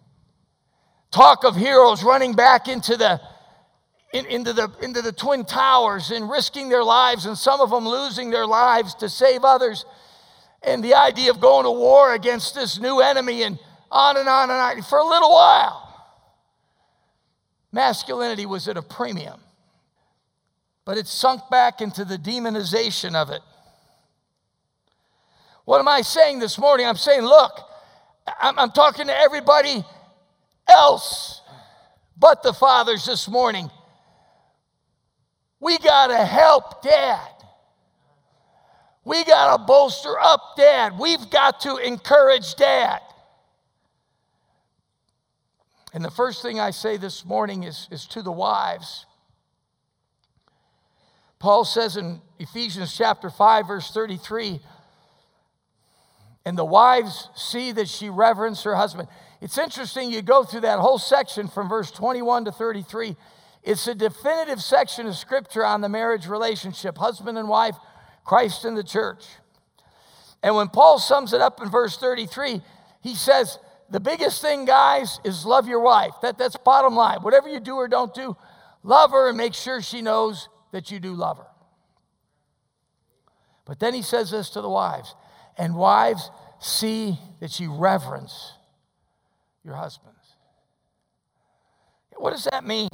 Talk 1.12 1.44
of 1.44 1.56
heroes 1.56 2.04
running 2.04 2.34
back 2.34 2.68
into 2.68 2.98
the, 2.98 3.22
in, 4.13 4.25
into, 4.25 4.54
the, 4.54 4.72
into 4.82 5.02
the 5.02 5.12
Twin 5.12 5.46
Towers 5.46 6.12
and 6.12 6.30
risking 6.30 6.70
their 6.70 6.84
lives, 6.84 7.25
and 7.25 7.38
some 7.38 7.62
of 7.62 7.70
them 7.70 7.88
losing 7.88 8.32
their 8.32 8.48
lives 8.48 8.96
to 8.96 9.10
save 9.10 9.44
others. 9.44 9.86
And 10.63 10.84
the 10.84 10.96
idea 10.96 11.30
of 11.30 11.40
going 11.40 11.66
to 11.66 11.72
war 11.72 12.13
against 12.13 12.56
this 12.56 12.80
new 12.80 13.02
enemy, 13.02 13.44
and 13.44 13.60
on 13.92 14.18
and 14.18 14.28
on 14.28 14.50
and 14.50 14.60
on. 14.60 14.82
For 14.82 14.98
a 14.98 15.06
little 15.06 15.32
while, 15.32 15.80
masculinity 17.72 18.46
was 18.46 18.68
at 18.68 18.78
a 18.78 18.82
premium 18.82 19.43
but 20.86 20.98
it's 20.98 21.12
sunk 21.12 21.42
back 21.50 21.82
into 21.82 22.04
the 22.04 22.18
demonization 22.18 23.16
of 23.16 23.30
it. 23.30 23.42
What 25.66 25.80
am 25.80 25.88
I 25.88 26.02
saying 26.02 26.40
this 26.40 26.58
morning? 26.58 26.86
I'm 26.86 26.98
saying, 26.98 27.22
look, 27.22 27.52
I'm, 28.42 28.60
I'm 28.60 28.72
talking 28.72 29.08
to 29.08 29.18
everybody 29.18 29.84
else 30.68 31.42
but 32.18 32.44
the 32.44 32.54
fathers 32.54 33.06
this 33.06 33.28
morning. 33.28 33.70
We 35.60 35.78
got 35.78 36.08
to 36.08 36.25
help 36.25 36.84
dad. 36.84 37.30
We 39.06 39.24
got 39.25 39.58
to 39.58 39.63
bolster 39.63 40.20
up 40.20 40.56
dad. 40.58 40.98
We've 41.00 41.30
got 41.30 41.62
to 41.62 41.78
encourage 41.78 42.56
dad. 42.56 43.00
And 45.94 46.04
the 46.04 46.12
first 46.12 46.42
thing 46.42 46.60
I 46.60 46.72
say 46.72 46.98
this 46.98 47.25
morning 47.25 47.63
is, 47.63 47.88
is 47.92 48.06
to 48.08 48.22
the 48.22 48.32
wives 48.32 49.06
Paul 51.44 51.66
says 51.66 51.98
in 51.98 52.22
Ephesians 52.40 52.96
chapter 52.96 53.30
5, 53.30 53.68
verse 53.68 53.92
33, 53.92 54.62
and 56.46 56.58
the 56.58 56.64
wives 56.64 57.28
see 57.36 57.74
that 57.74 57.90
she 57.90 58.10
reverence 58.10 58.64
her 58.64 58.76
husband. 58.76 59.10
It's 59.42 59.58
interesting, 59.58 60.10
you 60.10 60.22
go 60.22 60.46
through 60.46 60.62
that 60.62 60.80
whole 60.80 60.98
section 60.98 61.50
from 61.50 61.68
verse 61.68 61.92
21 61.92 62.46
to 62.46 62.54
33. 62.54 63.18
It's 63.62 63.88
a 63.88 63.94
definitive 63.94 64.62
section 64.62 65.06
of 65.06 65.18
scripture 65.18 65.66
on 65.66 65.82
the 65.82 65.90
marriage 65.90 66.28
relationship, 66.28 66.98
husband 66.98 67.38
and 67.38 67.50
wife, 67.50 67.76
Christ 68.24 68.64
and 68.64 68.78
the 68.78 68.84
church. 68.84 69.26
And 70.42 70.56
when 70.56 70.70
Paul 70.70 70.98
sums 70.98 71.34
it 71.34 71.42
up 71.42 71.62
in 71.62 71.70
verse 71.70 71.98
33, 71.98 72.62
he 73.02 73.16
says, 73.16 73.60
The 73.90 74.00
biggest 74.00 74.42
thing, 74.42 74.64
guys, 74.64 75.20
is 75.26 75.46
love 75.46 75.68
your 75.68 75.82
wife. 75.82 76.14
That, 76.22 76.38
that's 76.38 76.56
bottom 76.56 76.96
line. 76.96 77.18
Whatever 77.18 77.50
you 77.50 77.60
do 77.60 77.76
or 77.76 77.90
don't 77.90 78.14
do, 78.14 78.38
love 78.82 79.12
her 79.12 79.28
and 79.28 79.36
make 79.36 79.54
sure 79.54 79.82
she 79.82 80.02
knows 80.02 80.48
that 80.74 80.89
you 80.92 81.00
do 81.00 81.13
love 81.13 81.38
her. 81.38 81.48
But 83.63 83.80
then 83.80 83.94
he 83.94 84.01
says 84.01 84.32
this 84.32 84.50
to 84.50 84.62
the 84.62 84.70
wives 84.70 85.15
and 85.58 85.75
wives, 85.75 86.30
see 86.60 87.18
that 87.39 87.60
you 87.60 87.74
reverence 87.74 88.53
your 89.63 89.75
husbands. 89.75 90.18
What 92.18 92.32
does 92.32 92.46
that 92.51 92.65
mean? 92.65 92.89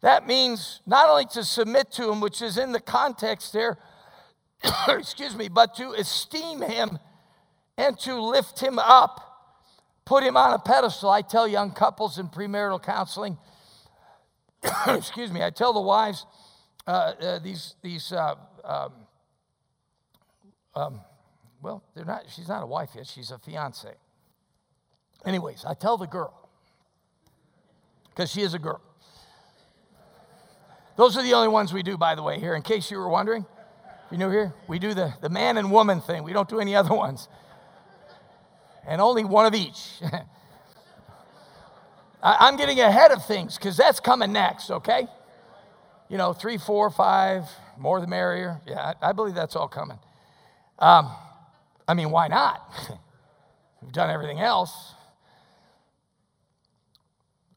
That 0.00 0.26
means 0.26 0.80
not 0.86 1.10
only 1.10 1.26
to 1.32 1.42
submit 1.42 1.90
to 1.92 2.10
him, 2.10 2.20
which 2.20 2.40
is 2.40 2.56
in 2.56 2.70
the 2.72 2.80
context 2.80 3.52
there, 3.52 3.76
excuse 4.88 5.34
me, 5.34 5.48
but 5.48 5.74
to 5.76 5.90
esteem 5.92 6.62
him 6.62 6.98
and 7.76 7.98
to 8.00 8.20
lift 8.20 8.60
him 8.60 8.78
up, 8.78 9.20
put 10.04 10.22
him 10.22 10.36
on 10.36 10.52
a 10.52 10.58
pedestal. 10.58 11.10
I 11.10 11.22
tell 11.22 11.48
young 11.48 11.72
couples 11.72 12.18
in 12.18 12.28
premarital 12.28 12.82
counseling, 12.82 13.36
excuse 14.88 15.30
me, 15.30 15.42
I 15.42 15.50
tell 15.50 15.72
the 15.72 15.80
wives, 15.80 16.26
uh, 16.86 16.90
uh, 16.90 17.38
these, 17.38 17.74
these 17.82 18.12
uh, 18.12 18.34
um, 18.64 18.92
um, 20.74 21.00
well, 21.60 21.82
they're 21.94 22.04
not, 22.04 22.24
she's 22.28 22.48
not 22.48 22.62
a 22.62 22.66
wife 22.66 22.90
yet, 22.94 23.06
she's 23.06 23.30
a 23.30 23.38
fiance. 23.38 23.92
Anyways, 25.24 25.64
I 25.64 25.74
tell 25.74 25.96
the 25.96 26.06
girl, 26.06 26.48
because 28.10 28.30
she 28.30 28.42
is 28.42 28.54
a 28.54 28.58
girl. 28.58 28.80
Those 30.96 31.16
are 31.16 31.22
the 31.22 31.34
only 31.34 31.48
ones 31.48 31.72
we 31.72 31.82
do, 31.82 31.96
by 31.96 32.14
the 32.14 32.22
way, 32.22 32.38
here, 32.38 32.54
in 32.54 32.62
case 32.62 32.90
you 32.90 32.98
were 32.98 33.08
wondering. 33.08 33.46
you're 34.10 34.18
new 34.18 34.30
here? 34.30 34.54
We 34.66 34.78
do 34.78 34.94
the, 34.94 35.14
the 35.20 35.28
man 35.28 35.56
and 35.56 35.70
woman 35.70 36.00
thing, 36.00 36.24
we 36.24 36.32
don't 36.32 36.48
do 36.48 36.60
any 36.60 36.74
other 36.74 36.94
ones. 36.94 37.28
And 38.86 39.00
only 39.00 39.24
one 39.24 39.46
of 39.46 39.54
each. 39.54 40.00
I'm 42.22 42.56
getting 42.56 42.80
ahead 42.80 43.12
of 43.12 43.24
things 43.24 43.56
because 43.56 43.76
that's 43.76 44.00
coming 44.00 44.32
next, 44.32 44.70
okay? 44.70 45.06
You 46.08 46.18
know, 46.18 46.32
three, 46.32 46.58
four, 46.58 46.90
five, 46.90 47.44
more 47.76 48.00
the 48.00 48.06
merrier. 48.06 48.60
Yeah, 48.66 48.94
I, 49.00 49.10
I 49.10 49.12
believe 49.12 49.34
that's 49.34 49.54
all 49.54 49.68
coming. 49.68 49.98
Um, 50.78 51.10
I 51.86 51.94
mean, 51.94 52.10
why 52.10 52.28
not? 52.28 52.60
We've 53.82 53.92
done 53.92 54.10
everything 54.10 54.40
else. 54.40 54.94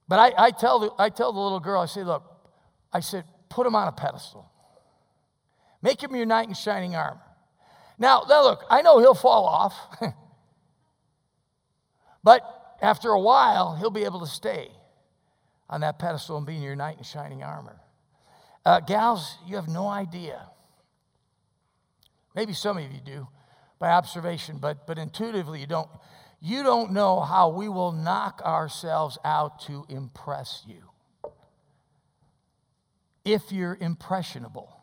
But 0.08 0.20
I, 0.20 0.46
I, 0.48 0.51
tell 0.51 0.80
the, 0.80 0.91
I 1.00 1.10
tell 1.10 1.34
the 1.34 1.39
little 1.39 1.60
girl, 1.60 1.82
I 1.82 1.86
say, 1.86 2.03
look, 2.03 2.24
I 2.94 3.00
said, 3.00 3.24
put 3.50 3.65
him 3.65 3.75
on 3.75 3.88
a 3.88 3.91
pedestal. 3.91 4.50
Make 5.82 6.03
him 6.03 6.15
your 6.15 6.25
knight 6.25 6.48
in 6.48 6.53
shining 6.53 6.96
armor. 6.96 7.22
Now, 7.98 8.25
now 8.27 8.44
look, 8.44 8.63
I 8.70 8.82
know 8.82 9.00
he'll 9.00 9.15
fall 9.15 9.46
off, 9.46 9.74
but 12.24 12.61
after 12.81 13.09
a 13.09 13.19
while, 13.19 13.75
he'll 13.75 13.91
be 13.91 14.03
able 14.05 14.19
to 14.21 14.27
stay 14.27 14.71
on 15.69 15.81
that 15.81 16.00
pedestal 16.00 16.38
and 16.38 16.45
be 16.45 16.55
in 16.55 16.61
your 16.61 16.75
knight 16.75 16.97
in 16.97 17.03
shining 17.03 17.43
armor. 17.43 17.79
Uh, 18.65 18.79
gals, 18.79 19.38
you 19.47 19.55
have 19.55 19.67
no 19.67 19.88
idea. 19.88 20.50
Maybe 22.35 22.53
some 22.53 22.77
of 22.77 22.83
you 22.83 23.00
do 23.03 23.27
by 23.79 23.89
observation, 23.89 24.57
but, 24.59 24.85
but 24.85 24.97
intuitively 24.97 25.59
you 25.59 25.67
don't. 25.67 25.89
You 26.43 26.63
don't 26.63 26.91
know 26.91 27.19
how 27.19 27.50
we 27.50 27.69
will 27.69 27.91
knock 27.91 28.41
ourselves 28.43 29.19
out 29.23 29.59
to 29.67 29.85
impress 29.89 30.63
you 30.65 30.89
if 33.23 33.51
you're 33.51 33.77
impressionable. 33.79 34.75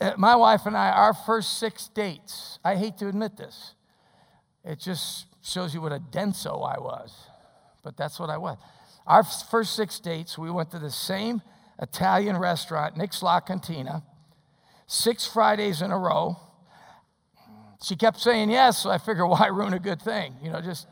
Uh, 0.00 0.12
my 0.16 0.36
wife 0.36 0.66
and 0.66 0.76
I, 0.76 0.90
our 0.90 1.12
first 1.12 1.58
six 1.58 1.88
dates, 1.88 2.60
I 2.64 2.76
hate 2.76 2.98
to 2.98 3.08
admit 3.08 3.36
this, 3.36 3.74
it 4.64 4.78
just 4.78 5.26
shows 5.46 5.74
you 5.74 5.80
what 5.80 5.92
a 5.92 5.98
denso 5.98 6.54
I 6.66 6.78
was, 6.80 7.14
but 7.82 7.96
that's 7.96 8.18
what 8.18 8.30
I 8.30 8.38
was. 8.38 8.58
Our 9.06 9.22
first 9.22 9.76
six 9.76 10.00
dates, 10.00 10.36
we 10.36 10.50
went 10.50 10.70
to 10.72 10.78
the 10.78 10.90
same 10.90 11.40
Italian 11.80 12.36
restaurant, 12.36 12.96
Nick's 12.96 13.22
La 13.22 13.40
Cantina, 13.40 14.02
six 14.86 15.26
Fridays 15.26 15.82
in 15.82 15.92
a 15.92 15.98
row. 15.98 16.36
She 17.82 17.94
kept 17.94 18.18
saying 18.18 18.50
yes, 18.50 18.78
so 18.78 18.90
I 18.90 18.98
figured, 18.98 19.28
why 19.28 19.46
ruin 19.46 19.72
a 19.74 19.78
good 19.78 20.02
thing? 20.02 20.34
You 20.42 20.50
know, 20.50 20.60
just 20.60 20.88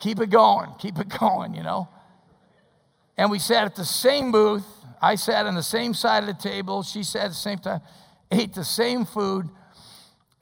keep 0.00 0.20
it 0.20 0.30
going, 0.30 0.70
keep 0.78 0.98
it 0.98 1.08
going, 1.08 1.54
you 1.54 1.62
know. 1.62 1.88
And 3.16 3.30
we 3.30 3.38
sat 3.38 3.64
at 3.64 3.76
the 3.76 3.84
same 3.84 4.30
booth. 4.30 4.66
I 5.00 5.14
sat 5.14 5.46
on 5.46 5.54
the 5.54 5.62
same 5.62 5.94
side 5.94 6.22
of 6.22 6.26
the 6.26 6.42
table. 6.42 6.82
She 6.82 7.02
sat 7.02 7.24
at 7.24 7.28
the 7.28 7.34
same 7.34 7.58
time, 7.58 7.80
ate 8.30 8.52
the 8.52 8.64
same 8.64 9.06
food. 9.06 9.48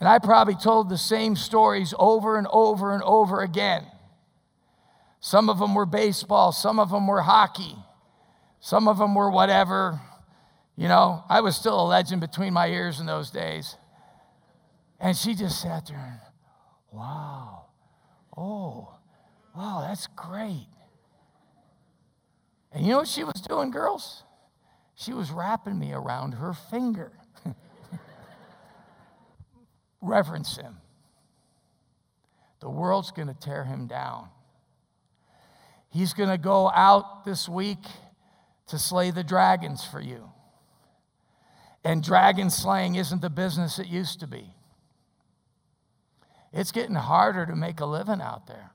And 0.04 0.10
I 0.10 0.18
probably 0.18 0.54
told 0.54 0.90
the 0.90 0.98
same 0.98 1.34
stories 1.34 1.94
over 1.98 2.36
and 2.36 2.46
over 2.52 2.92
and 2.92 3.02
over 3.04 3.40
again. 3.40 3.86
Some 5.18 5.48
of 5.48 5.58
them 5.58 5.74
were 5.74 5.86
baseball, 5.86 6.52
some 6.52 6.78
of 6.78 6.90
them 6.90 7.06
were 7.06 7.22
hockey, 7.22 7.74
some 8.60 8.86
of 8.86 8.98
them 8.98 9.14
were 9.14 9.30
whatever. 9.30 10.02
You 10.76 10.88
know, 10.88 11.24
I 11.30 11.40
was 11.40 11.56
still 11.56 11.80
a 11.80 11.88
legend 11.88 12.20
between 12.20 12.52
my 12.52 12.68
ears 12.68 13.00
in 13.00 13.06
those 13.06 13.30
days. 13.30 13.78
And 15.00 15.16
she 15.16 15.34
just 15.34 15.62
sat 15.62 15.86
there 15.86 15.96
and, 15.96 16.20
wow, 16.92 17.64
oh, 18.36 18.98
wow, 19.56 19.86
that's 19.88 20.06
great. 20.08 20.68
And 22.74 22.84
you 22.84 22.90
know 22.90 22.98
what 22.98 23.08
she 23.08 23.24
was 23.24 23.40
doing, 23.48 23.70
girls? 23.70 24.22
She 24.96 25.14
was 25.14 25.30
wrapping 25.30 25.78
me 25.78 25.94
around 25.94 26.32
her 26.32 26.52
finger. 26.52 27.12
Reverence 30.04 30.56
him. 30.56 30.76
The 32.60 32.68
world's 32.68 33.10
going 33.10 33.28
to 33.28 33.34
tear 33.34 33.64
him 33.64 33.86
down. 33.86 34.28
He's 35.90 36.12
going 36.12 36.28
to 36.28 36.38
go 36.38 36.70
out 36.70 37.24
this 37.24 37.48
week 37.48 37.84
to 38.68 38.78
slay 38.78 39.10
the 39.10 39.24
dragons 39.24 39.84
for 39.84 40.00
you. 40.00 40.30
And 41.84 42.02
dragon 42.02 42.50
slaying 42.50 42.96
isn't 42.96 43.22
the 43.22 43.30
business 43.30 43.78
it 43.78 43.86
used 43.86 44.20
to 44.20 44.26
be. 44.26 44.54
It's 46.52 46.72
getting 46.72 46.94
harder 46.94 47.46
to 47.46 47.56
make 47.56 47.80
a 47.80 47.86
living 47.86 48.20
out 48.20 48.46
there. 48.46 48.70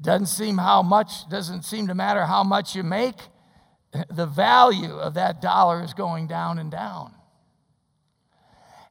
Doesn't 0.00 0.26
seem 0.26 0.58
how 0.58 0.82
much, 0.82 1.28
doesn't 1.28 1.64
seem 1.64 1.88
to 1.88 1.94
matter 1.94 2.24
how 2.24 2.44
much 2.44 2.74
you 2.74 2.82
make, 2.82 3.16
the 4.10 4.26
value 4.26 4.94
of 4.94 5.14
that 5.14 5.42
dollar 5.42 5.82
is 5.82 5.94
going 5.94 6.26
down 6.26 6.58
and 6.58 6.70
down. 6.70 7.14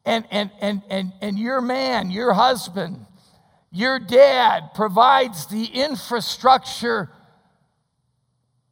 And, 0.07 0.25
and, 0.31 0.49
and, 0.61 0.81
and, 0.89 1.11
and 1.19 1.37
your 1.37 1.59
man, 1.59 2.11
your 2.11 2.31
husband, 2.33 3.05
your 3.71 3.99
dad 3.99 4.69
provides 4.73 5.47
the 5.47 5.65
infrastructure 5.65 7.09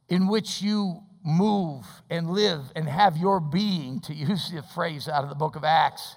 in 0.08 0.28
which 0.28 0.62
you 0.62 1.02
move 1.22 1.84
and 2.08 2.30
live 2.30 2.62
and 2.74 2.88
have 2.88 3.18
your 3.18 3.38
being, 3.38 4.00
to 4.00 4.14
use 4.14 4.50
the 4.50 4.62
phrase 4.62 5.08
out 5.08 5.24
of 5.24 5.28
the 5.28 5.34
book 5.34 5.56
of 5.56 5.62
Acts. 5.62 6.16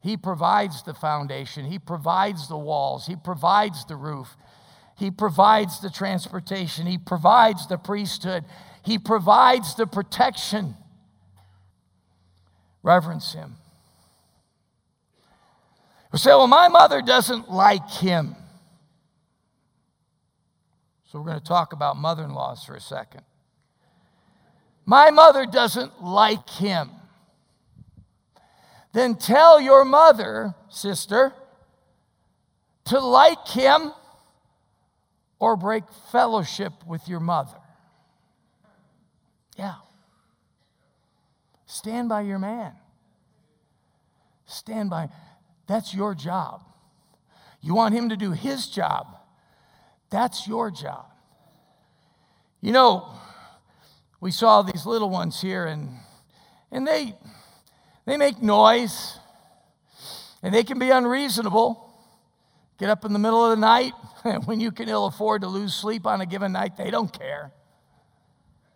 He 0.00 0.16
provides 0.16 0.84
the 0.84 0.94
foundation, 0.94 1.64
He 1.64 1.80
provides 1.80 2.46
the 2.46 2.56
walls, 2.56 3.06
He 3.06 3.16
provides 3.16 3.84
the 3.86 3.96
roof, 3.96 4.36
he 4.96 5.10
provides 5.10 5.80
the 5.80 5.90
transportation, 5.90 6.86
He 6.86 6.98
provides 6.98 7.66
the 7.66 7.78
priesthood, 7.78 8.44
He 8.84 8.96
provides 8.96 9.74
the 9.74 9.88
protection. 9.88 10.76
Reverence 12.84 13.32
Him. 13.32 13.56
We 16.14 16.18
say, 16.18 16.30
well, 16.30 16.46
my 16.46 16.68
mother 16.68 17.02
doesn't 17.02 17.50
like 17.50 17.90
him. 17.90 18.36
So 21.10 21.18
we're 21.18 21.24
going 21.24 21.40
to 21.40 21.44
talk 21.44 21.72
about 21.72 21.96
mother 21.96 22.22
in 22.22 22.32
laws 22.32 22.62
for 22.62 22.76
a 22.76 22.80
second. 22.80 23.22
My 24.86 25.10
mother 25.10 25.44
doesn't 25.44 26.04
like 26.04 26.48
him. 26.48 26.90
Then 28.92 29.16
tell 29.16 29.60
your 29.60 29.84
mother, 29.84 30.54
sister, 30.68 31.32
to 32.84 33.00
like 33.00 33.48
him 33.48 33.90
or 35.40 35.56
break 35.56 35.82
fellowship 36.12 36.74
with 36.86 37.08
your 37.08 37.18
mother. 37.18 37.58
Yeah. 39.58 39.74
Stand 41.66 42.08
by 42.08 42.20
your 42.20 42.38
man. 42.38 42.70
Stand 44.46 44.90
by. 44.90 45.08
That's 45.66 45.94
your 45.94 46.14
job. 46.14 46.62
You 47.60 47.74
want 47.74 47.94
him 47.94 48.10
to 48.10 48.16
do 48.16 48.32
his 48.32 48.66
job. 48.66 49.06
That's 50.10 50.46
your 50.46 50.70
job. 50.70 51.06
You 52.60 52.72
know, 52.72 53.14
we 54.20 54.30
saw 54.30 54.62
these 54.62 54.86
little 54.86 55.10
ones 55.10 55.40
here 55.40 55.66
and 55.66 55.90
and 56.70 56.86
they 56.86 57.14
they 58.06 58.16
make 58.16 58.42
noise 58.42 59.18
and 60.42 60.54
they 60.54 60.64
can 60.64 60.78
be 60.78 60.90
unreasonable. 60.90 61.80
Get 62.78 62.90
up 62.90 63.04
in 63.04 63.12
the 63.12 63.18
middle 63.18 63.44
of 63.44 63.50
the 63.50 63.60
night 63.60 63.92
when 64.44 64.60
you 64.60 64.70
can 64.70 64.88
ill 64.88 65.06
afford 65.06 65.42
to 65.42 65.48
lose 65.48 65.74
sleep 65.74 66.06
on 66.06 66.20
a 66.20 66.26
given 66.26 66.52
night, 66.52 66.76
they 66.76 66.90
don't 66.90 67.12
care. 67.12 67.52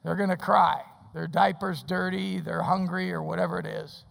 They're 0.04 0.16
going 0.16 0.28
to 0.30 0.36
cry. 0.36 0.82
Their 1.14 1.26
diaper's 1.26 1.82
dirty, 1.82 2.40
they're 2.40 2.62
hungry, 2.62 3.12
or 3.12 3.22
whatever 3.22 3.58
it 3.58 3.66
is. 3.66 4.04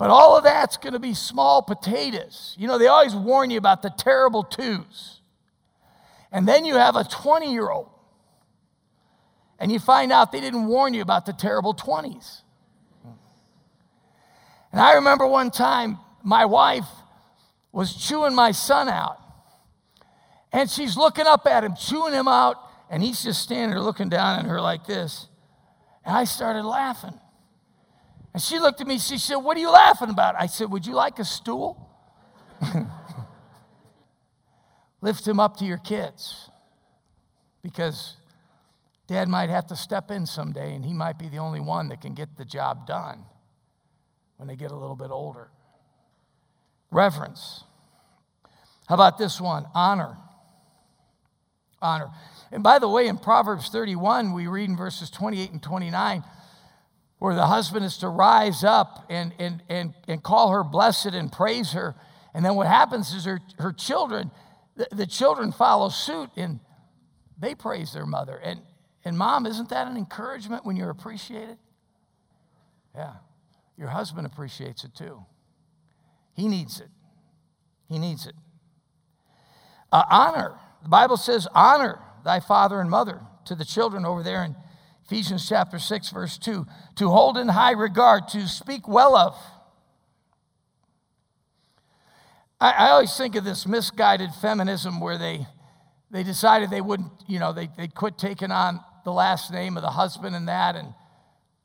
But 0.00 0.08
all 0.08 0.34
of 0.34 0.44
that's 0.44 0.78
going 0.78 0.94
to 0.94 0.98
be 0.98 1.12
small 1.12 1.60
potatoes. 1.60 2.56
You 2.58 2.66
know, 2.66 2.78
they 2.78 2.86
always 2.86 3.14
warn 3.14 3.50
you 3.50 3.58
about 3.58 3.82
the 3.82 3.90
terrible 3.90 4.42
twos. 4.42 5.20
And 6.32 6.48
then 6.48 6.64
you 6.64 6.76
have 6.76 6.96
a 6.96 7.04
20 7.04 7.52
year 7.52 7.68
old, 7.68 7.90
and 9.58 9.70
you 9.70 9.78
find 9.78 10.10
out 10.10 10.32
they 10.32 10.40
didn't 10.40 10.68
warn 10.68 10.94
you 10.94 11.02
about 11.02 11.26
the 11.26 11.34
terrible 11.34 11.74
20s. 11.74 12.40
And 14.72 14.80
I 14.80 14.94
remember 14.94 15.26
one 15.26 15.50
time 15.50 15.98
my 16.22 16.46
wife 16.46 16.88
was 17.70 17.94
chewing 17.94 18.34
my 18.34 18.52
son 18.52 18.88
out. 18.88 19.18
And 20.50 20.70
she's 20.70 20.96
looking 20.96 21.26
up 21.26 21.46
at 21.46 21.62
him, 21.62 21.74
chewing 21.76 22.14
him 22.14 22.26
out, 22.26 22.56
and 22.88 23.02
he's 23.02 23.22
just 23.22 23.42
standing 23.42 23.68
there 23.68 23.82
looking 23.82 24.08
down 24.08 24.38
at 24.38 24.46
her 24.46 24.62
like 24.62 24.86
this. 24.86 25.26
And 26.06 26.16
I 26.16 26.24
started 26.24 26.64
laughing. 26.64 27.20
And 28.32 28.42
she 28.42 28.58
looked 28.58 28.80
at 28.80 28.86
me, 28.86 28.98
she 28.98 29.18
said, 29.18 29.36
What 29.36 29.56
are 29.56 29.60
you 29.60 29.70
laughing 29.70 30.10
about? 30.10 30.36
I 30.38 30.46
said, 30.46 30.70
Would 30.70 30.86
you 30.86 30.94
like 30.94 31.18
a 31.18 31.24
stool? 31.24 31.88
Lift 35.00 35.26
him 35.26 35.40
up 35.40 35.56
to 35.58 35.64
your 35.64 35.78
kids. 35.78 36.50
Because 37.62 38.16
dad 39.06 39.28
might 39.28 39.50
have 39.50 39.66
to 39.66 39.76
step 39.76 40.10
in 40.10 40.26
someday, 40.26 40.74
and 40.74 40.84
he 40.84 40.92
might 40.92 41.18
be 41.18 41.28
the 41.28 41.38
only 41.38 41.60
one 41.60 41.88
that 41.88 42.00
can 42.00 42.14
get 42.14 42.36
the 42.36 42.44
job 42.44 42.86
done 42.86 43.24
when 44.36 44.46
they 44.46 44.56
get 44.56 44.70
a 44.70 44.76
little 44.76 44.96
bit 44.96 45.10
older. 45.10 45.48
Reverence. 46.90 47.64
How 48.88 48.94
about 48.94 49.18
this 49.18 49.40
one? 49.40 49.66
Honor. 49.74 50.16
Honor. 51.82 52.10
And 52.52 52.62
by 52.62 52.78
the 52.78 52.88
way, 52.88 53.06
in 53.06 53.18
Proverbs 53.18 53.68
31, 53.68 54.32
we 54.32 54.46
read 54.46 54.68
in 54.68 54.76
verses 54.76 55.10
28 55.10 55.52
and 55.52 55.62
29 55.62 56.24
where 57.20 57.34
the 57.34 57.46
husband 57.46 57.84
is 57.84 57.98
to 57.98 58.08
rise 58.08 58.64
up 58.64 59.04
and, 59.10 59.32
and, 59.38 59.62
and, 59.68 59.94
and 60.08 60.22
call 60.22 60.50
her 60.50 60.64
blessed 60.64 61.12
and 61.12 61.30
praise 61.30 61.72
her. 61.72 61.94
And 62.34 62.44
then 62.44 62.54
what 62.54 62.66
happens 62.66 63.12
is 63.12 63.26
her, 63.26 63.40
her 63.58 63.72
children, 63.72 64.30
the, 64.74 64.88
the 64.90 65.06
children 65.06 65.52
follow 65.52 65.90
suit 65.90 66.30
and 66.36 66.60
they 67.38 67.54
praise 67.54 67.92
their 67.92 68.06
mother. 68.06 68.40
And, 68.42 68.60
and 69.04 69.18
mom, 69.18 69.44
isn't 69.44 69.68
that 69.68 69.86
an 69.86 69.98
encouragement 69.98 70.64
when 70.64 70.76
you're 70.76 70.88
appreciated? 70.88 71.58
Yeah. 72.94 73.12
Your 73.76 73.88
husband 73.88 74.26
appreciates 74.26 74.84
it 74.84 74.94
too. 74.94 75.22
He 76.32 76.48
needs 76.48 76.80
it. 76.80 76.88
He 77.86 77.98
needs 77.98 78.26
it. 78.26 78.34
Uh, 79.92 80.04
honor. 80.08 80.58
The 80.82 80.88
Bible 80.88 81.18
says, 81.18 81.46
honor 81.54 81.98
thy 82.24 82.40
father 82.40 82.80
and 82.80 82.88
mother 82.88 83.20
to 83.44 83.54
the 83.54 83.66
children 83.66 84.06
over 84.06 84.22
there 84.22 84.42
in 84.42 84.56
Ephesians 85.10 85.48
chapter 85.48 85.80
6, 85.80 86.10
verse 86.10 86.38
2 86.38 86.64
to 86.94 87.08
hold 87.08 87.36
in 87.36 87.48
high 87.48 87.72
regard, 87.72 88.28
to 88.28 88.46
speak 88.46 88.86
well 88.86 89.16
of. 89.16 89.36
I, 92.60 92.70
I 92.70 92.90
always 92.90 93.16
think 93.16 93.34
of 93.34 93.42
this 93.42 93.66
misguided 93.66 94.30
feminism 94.40 95.00
where 95.00 95.18
they, 95.18 95.48
they 96.12 96.22
decided 96.22 96.70
they 96.70 96.80
wouldn't, 96.80 97.10
you 97.26 97.40
know, 97.40 97.52
they, 97.52 97.68
they'd 97.76 97.92
quit 97.92 98.18
taking 98.18 98.52
on 98.52 98.78
the 99.04 99.10
last 99.10 99.52
name 99.52 99.76
of 99.76 99.82
the 99.82 99.90
husband 99.90 100.36
and 100.36 100.46
that. 100.46 100.76
And 100.76 100.94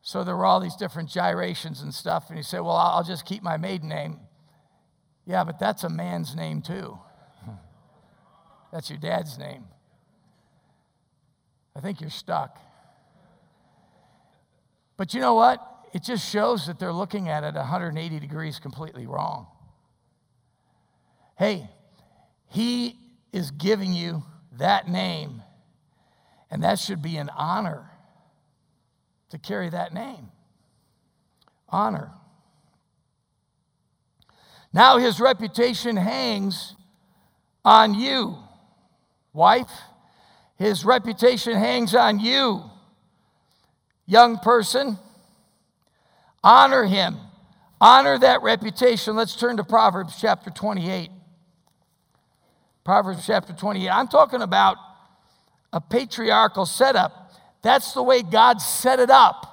so 0.02 0.24
there 0.24 0.36
were 0.36 0.46
all 0.48 0.60
these 0.60 0.76
different 0.76 1.10
gyrations 1.10 1.82
and 1.82 1.94
stuff. 1.94 2.30
And 2.30 2.38
he 2.38 2.44
said, 2.44 2.62
Well, 2.62 2.76
I'll 2.76 3.04
just 3.04 3.28
keep 3.28 3.44
my 3.44 3.58
maiden 3.58 3.90
name. 3.90 4.22
Yeah, 5.28 5.44
but 5.44 5.60
that's 5.60 5.84
a 5.84 5.90
man's 5.90 6.36
name 6.36 6.64
too. 6.64 6.98
That's 8.74 8.90
your 8.90 9.00
dad's 9.00 9.38
name. 9.38 9.66
I 11.76 11.80
think 11.80 12.02
you're 12.02 12.10
stuck. 12.10 12.60
But 14.98 15.14
you 15.14 15.20
know 15.20 15.36
what? 15.36 15.62
It 15.94 16.04
just 16.04 16.30
shows 16.30 16.68
that 16.68 16.80
they're 16.80 16.94
looking 16.94 17.30
at 17.30 17.44
it 17.44 17.56
180 17.56 18.20
degrees 18.20 18.60
completely 18.60 19.06
wrong. 19.06 19.48
Hey, 21.38 21.70
he 22.50 22.98
is 23.32 23.52
giving 23.52 23.94
you 23.94 24.24
that 24.54 24.88
name, 24.90 25.42
and 26.50 26.64
that 26.64 26.80
should 26.80 27.02
be 27.02 27.18
an 27.18 27.30
honor 27.30 27.90
to 29.30 29.38
carry 29.38 29.70
that 29.70 29.94
name. 29.94 30.32
Honor. 31.68 32.12
Now 34.72 34.98
his 34.98 35.20
reputation 35.20 35.96
hangs 35.98 36.76
on 37.64 37.94
you, 37.94 38.38
wife. 39.34 39.72
His 40.58 40.86
reputation 40.86 41.56
hangs 41.56 41.96
on 41.96 42.20
you, 42.20 42.64
young 44.06 44.38
person. 44.38 44.98
Honor 46.44 46.86
him. 46.86 47.18
Honor 47.82 48.18
that 48.20 48.42
reputation. 48.42 49.16
Let's 49.16 49.36
turn 49.36 49.58
to 49.58 49.64
Proverbs 49.64 50.18
chapter 50.20 50.50
28. 50.50 51.10
Proverbs 52.84 53.26
chapter 53.26 53.54
28. 53.54 53.90
I'm 53.90 54.08
talking 54.08 54.42
about 54.42 54.78
a 55.74 55.82
patriarchal 55.82 56.66
setup. 56.66 57.34
That's 57.62 57.94
the 57.94 58.04
way 58.04 58.22
God 58.22 58.62
set 58.62 59.00
it 59.00 59.10
up. 59.10 59.52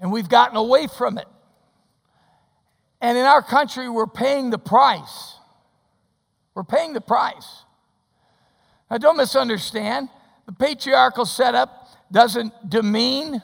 And 0.00 0.12
we've 0.12 0.28
gotten 0.28 0.56
away 0.56 0.86
from 0.86 1.18
it. 1.18 1.26
And 3.00 3.18
in 3.18 3.24
our 3.24 3.42
country, 3.42 3.88
we're 3.88 4.06
paying 4.06 4.50
the 4.50 4.58
price. 4.58 5.34
We're 6.54 6.64
paying 6.64 6.92
the 6.92 7.00
price. 7.00 7.64
Now, 8.90 8.98
don't 8.98 9.16
misunderstand. 9.16 10.08
The 10.46 10.52
patriarchal 10.52 11.26
setup 11.26 11.87
doesn't 12.10 12.52
demean 12.68 13.42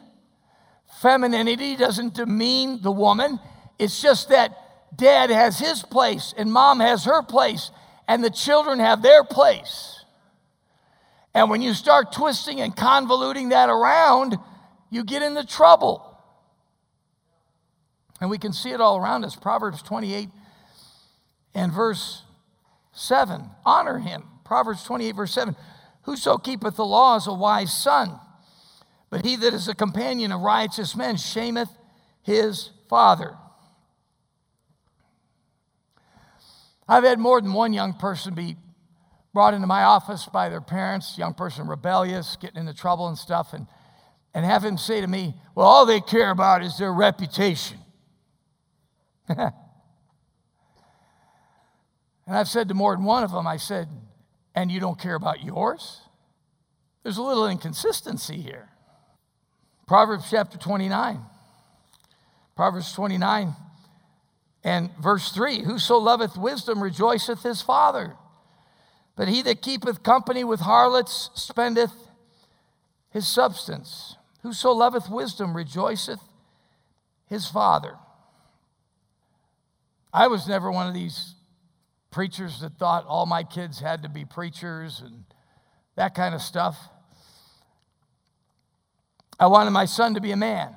femininity, 1.00 1.77
doesn't 1.77 2.14
demean 2.14 2.81
the 2.83 2.92
woman. 2.92 3.38
It's 3.79 4.00
just 4.00 4.29
that 4.31 4.57
dad 4.96 5.31
has 5.31 5.59
his 5.59 5.83
place 5.83 6.35
and 6.37 6.53
mom 6.53 6.81
has 6.81 7.05
her 7.05 7.22
place 7.22 7.70
and 8.07 8.22
the 8.22 8.31
children 8.31 8.79
have 8.79 9.03
their 9.03 9.24
place. 9.24 10.05
And 11.35 11.50
when 11.50 11.62
you 11.62 11.74
start 11.74 12.12
twisting 12.12 12.61
and 12.61 12.74
convoluting 12.77 13.50
that 13.50 13.68
around, 13.68 14.37
you 14.90 15.03
get 15.03 15.22
into 15.22 15.44
trouble. 15.44 16.11
And 18.20 18.31
we 18.31 18.38
can 18.38 18.53
see 18.53 18.70
it 18.70 18.81
all 18.81 18.96
around 18.96 19.24
us. 19.24 19.35
Proverbs 19.35 19.83
28 19.83 20.29
and 21.55 21.72
verse 21.72 22.22
7. 22.92 23.50
Honor 23.66 23.98
him. 23.98 24.24
Proverbs 24.44 24.85
28, 24.85 25.16
verse 25.16 25.35
7. 25.35 25.57
Whoso 26.03 26.38
keepeth 26.38 26.77
the 26.77 26.85
law 26.85 27.16
is 27.16 27.27
a 27.27 27.33
wise 27.33 27.72
son, 27.72 28.20
but 29.14 29.24
he 29.24 29.37
that 29.37 29.55
is 29.55 29.68
a 29.68 29.77
companion 29.77 30.33
of 30.33 30.40
righteous 30.40 30.96
men 30.96 31.16
shameth 31.16 31.68
his 32.22 32.70
father. 32.88 33.37
I've 36.88 37.05
had 37.05 37.20
more 37.20 37.40
than 37.40 37.53
one 37.53 37.72
young 37.72 37.92
person 37.92 38.35
be 38.35 38.57
brought 39.33 39.55
into 39.55 39.68
my 39.68 39.85
office 39.85 40.27
by 40.27 40.48
their 40.48 40.61
parents, 40.61 41.16
young 41.16 41.33
person 41.33 41.68
rebellious, 41.68 42.35
getting 42.40 42.59
into 42.59 42.74
trouble 42.74 43.07
and 43.07 43.16
stuff, 43.16 43.53
and, 43.53 43.68
and 44.35 44.44
have 44.44 44.64
him 44.64 44.77
say 44.77 45.00
to 45.00 45.07
me, 45.07 45.37
Well, 45.55 45.68
all 45.68 45.87
they 45.87 46.00
care 46.00 46.31
about 46.31 46.64
is 46.64 46.77
their 46.77 46.92
reputation. 46.92 47.79
and 49.29 49.53
I've 52.27 52.48
said 52.48 52.66
to 52.66 52.74
more 52.74 52.96
than 52.96 53.05
one 53.05 53.22
of 53.22 53.31
them, 53.31 53.46
I 53.46 53.59
said, 53.59 53.87
And 54.57 54.72
you 54.72 54.81
don't 54.81 54.98
care 54.98 55.14
about 55.14 55.44
yours? 55.44 56.00
There's 57.05 57.18
a 57.18 57.22
little 57.22 57.46
inconsistency 57.46 58.42
here. 58.42 58.70
Proverbs 59.87 60.29
chapter 60.31 60.59
29. 60.59 61.20
Proverbs 62.57 62.92
29 62.92 63.55
and 64.62 64.90
verse 64.97 65.31
3 65.31 65.64
Whoso 65.64 65.99
loveth 65.99 66.37
wisdom 66.37 66.83
rejoiceth 66.83 67.42
his 67.42 67.61
father, 67.61 68.14
but 69.16 69.29
he 69.29 69.42
that 69.42 69.61
keepeth 69.61 70.03
company 70.03 70.44
with 70.44 70.61
harlots 70.61 71.31
spendeth 71.35 71.92
his 73.11 73.29
substance. 73.29 74.16
Whoso 74.42 74.73
loveth 74.73 75.09
wisdom 75.09 75.55
rejoiceth 75.55 76.20
his 77.27 77.49
father. 77.49 77.97
I 80.12 80.29
was 80.29 80.49
never 80.49 80.70
one 80.70 80.87
of 80.87 80.94
these 80.94 81.35
preachers 82.11 82.61
that 82.61 82.79
thought 82.79 83.05
all 83.07 83.27
my 83.27 83.42
kids 83.42 83.81
had 83.81 84.03
to 84.05 84.09
be 84.09 84.25
preachers 84.25 85.03
and 85.05 85.25
that 85.97 86.14
kind 86.14 86.35
of 86.35 86.40
stuff. 86.40 86.79
I 89.38 89.47
wanted 89.47 89.70
my 89.70 89.85
son 89.85 90.14
to 90.14 90.20
be 90.20 90.33
a 90.33 90.37
man. 90.37 90.75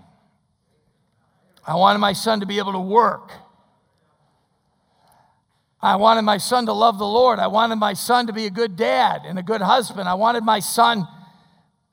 I 1.66 1.76
wanted 1.76 2.00
my 2.00 2.14
son 2.14 2.40
to 2.40 2.46
be 2.46 2.58
able 2.60 2.74
to 2.74 2.80
work. 2.80 3.32
I 5.82 5.96
wanted 5.98 6.24
my 6.24 6.38
son 6.38 6.66
to 6.66 6.74
love 6.74 6.98
the 6.98 7.06
Lord. 7.06 7.40
I 7.40 7.48
wanted 7.48 7.76
my 7.76 7.94
son 7.94 8.28
to 8.28 8.34
be 8.34 8.46
a 8.46 8.50
good 8.50 8.76
dad 8.76 9.22
and 9.26 9.38
a 9.38 9.44
good 9.44 9.62
husband. 9.62 10.10
I 10.10 10.16
wanted 10.16 10.44
my 10.44 10.60
son 10.60 11.08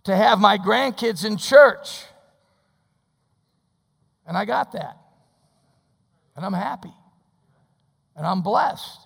to 0.04 0.16
have 0.16 0.38
my 0.38 0.56
grandkids 0.58 1.24
in 1.24 1.36
church. 1.36 2.04
And 4.26 4.36
I 4.36 4.44
got 4.44 4.72
that. 4.72 4.96
And 6.36 6.44
I'm 6.44 6.54
happy. 6.54 6.92
And 8.16 8.26
I'm 8.26 8.42
blessed. 8.42 9.00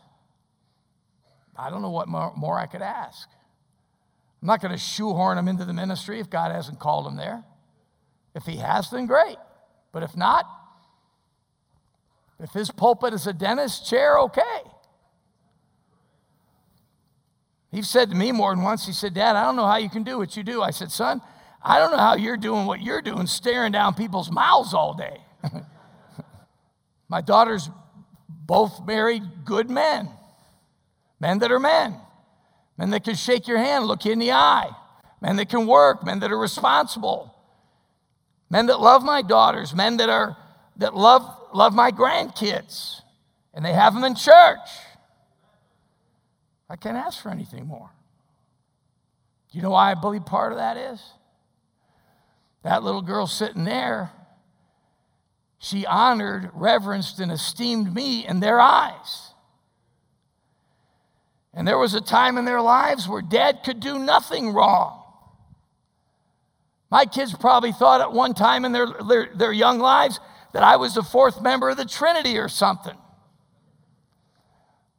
I 1.56 1.70
don't 1.70 1.82
know 1.82 1.90
what 1.90 2.06
more, 2.08 2.56
I 2.56 2.66
could 2.66 2.82
ask. 2.82 3.28
I'm 4.40 4.46
not 4.46 4.60
going 4.60 4.72
to 4.72 4.78
shoehorn 4.78 5.38
him 5.38 5.48
into 5.48 5.64
the 5.64 5.72
ministry 5.72 6.20
if 6.20 6.30
God 6.30 6.52
hasn't 6.52 6.78
called 6.78 7.06
him 7.06 7.16
there. 7.16 7.44
If 8.34 8.44
he 8.44 8.56
has, 8.56 8.90
then 8.90 9.06
great. 9.06 9.36
But 9.92 10.02
if 10.02 10.16
not, 10.16 10.46
if 12.40 12.52
his 12.52 12.70
pulpit 12.70 13.12
is 13.14 13.26
a 13.26 13.32
dentist 13.32 13.88
chair, 13.88 14.18
okay. 14.20 14.60
He 17.70 17.82
said 17.82 18.10
to 18.10 18.16
me 18.16 18.32
more 18.32 18.54
than 18.54 18.62
once, 18.62 18.86
he 18.86 18.92
said, 18.92 19.14
Dad, 19.14 19.36
I 19.36 19.44
don't 19.44 19.56
know 19.56 19.66
how 19.66 19.76
you 19.76 19.90
can 19.90 20.04
do 20.04 20.18
what 20.18 20.36
you 20.36 20.42
do. 20.42 20.62
I 20.62 20.70
said, 20.70 20.90
Son, 20.90 21.20
I 21.62 21.78
don't 21.78 21.90
know 21.90 21.98
how 21.98 22.14
you're 22.14 22.36
doing 22.36 22.66
what 22.66 22.80
you're 22.80 23.02
doing, 23.02 23.26
staring 23.26 23.72
down 23.72 23.94
people's 23.94 24.30
mouths 24.30 24.72
all 24.72 24.94
day. 24.94 25.18
My 27.08 27.20
daughters 27.20 27.68
both 28.28 28.86
married 28.86 29.22
good 29.44 29.68
men, 29.68 30.08
men 31.20 31.40
that 31.40 31.50
are 31.50 31.58
men, 31.58 31.96
men 32.78 32.90
that 32.90 33.04
can 33.04 33.16
shake 33.16 33.48
your 33.48 33.58
hand, 33.58 33.86
look 33.86 34.04
you 34.04 34.12
in 34.12 34.20
the 34.20 34.32
eye, 34.32 34.70
men 35.20 35.36
that 35.36 35.48
can 35.48 35.66
work, 35.66 36.04
men 36.04 36.20
that 36.20 36.30
are 36.30 36.38
responsible, 36.38 37.34
men 38.48 38.66
that 38.66 38.80
love 38.80 39.02
my 39.02 39.20
daughters, 39.20 39.74
men 39.74 39.96
that 39.98 40.08
are 40.08 40.36
that 40.76 40.94
love 40.94 41.22
love 41.52 41.74
my 41.74 41.90
grandkids, 41.90 43.02
and 43.52 43.64
they 43.64 43.72
have 43.72 43.94
them 43.94 44.04
in 44.04 44.14
church. 44.14 44.68
I 46.70 46.76
can't 46.76 46.96
ask 46.96 47.20
for 47.20 47.30
anything 47.30 47.66
more. 47.66 47.90
You 49.50 49.62
know 49.62 49.70
why 49.70 49.90
I 49.90 49.94
believe 49.94 50.26
part 50.26 50.52
of 50.52 50.58
that 50.58 50.76
is? 50.76 51.02
That 52.62 52.82
little 52.82 53.02
girl 53.02 53.26
sitting 53.26 53.64
there, 53.64 54.12
she 55.58 55.86
honored, 55.86 56.50
reverenced, 56.52 57.18
and 57.18 57.32
esteemed 57.32 57.94
me 57.94 58.26
in 58.26 58.40
their 58.40 58.60
eyes. 58.60 59.27
And 61.54 61.66
there 61.66 61.78
was 61.78 61.94
a 61.94 62.00
time 62.00 62.38
in 62.38 62.44
their 62.44 62.60
lives 62.60 63.08
where 63.08 63.22
dad 63.22 63.60
could 63.64 63.80
do 63.80 63.98
nothing 63.98 64.52
wrong. 64.52 65.02
My 66.90 67.04
kids 67.04 67.34
probably 67.34 67.72
thought 67.72 68.00
at 68.00 68.12
one 68.12 68.34
time 68.34 68.64
in 68.64 68.72
their, 68.72 68.86
their, 68.86 69.30
their 69.34 69.52
young 69.52 69.78
lives 69.78 70.20
that 70.52 70.62
I 70.62 70.76
was 70.76 70.94
the 70.94 71.02
fourth 71.02 71.42
member 71.42 71.68
of 71.68 71.76
the 71.76 71.84
Trinity 71.84 72.38
or 72.38 72.48
something. 72.48 72.96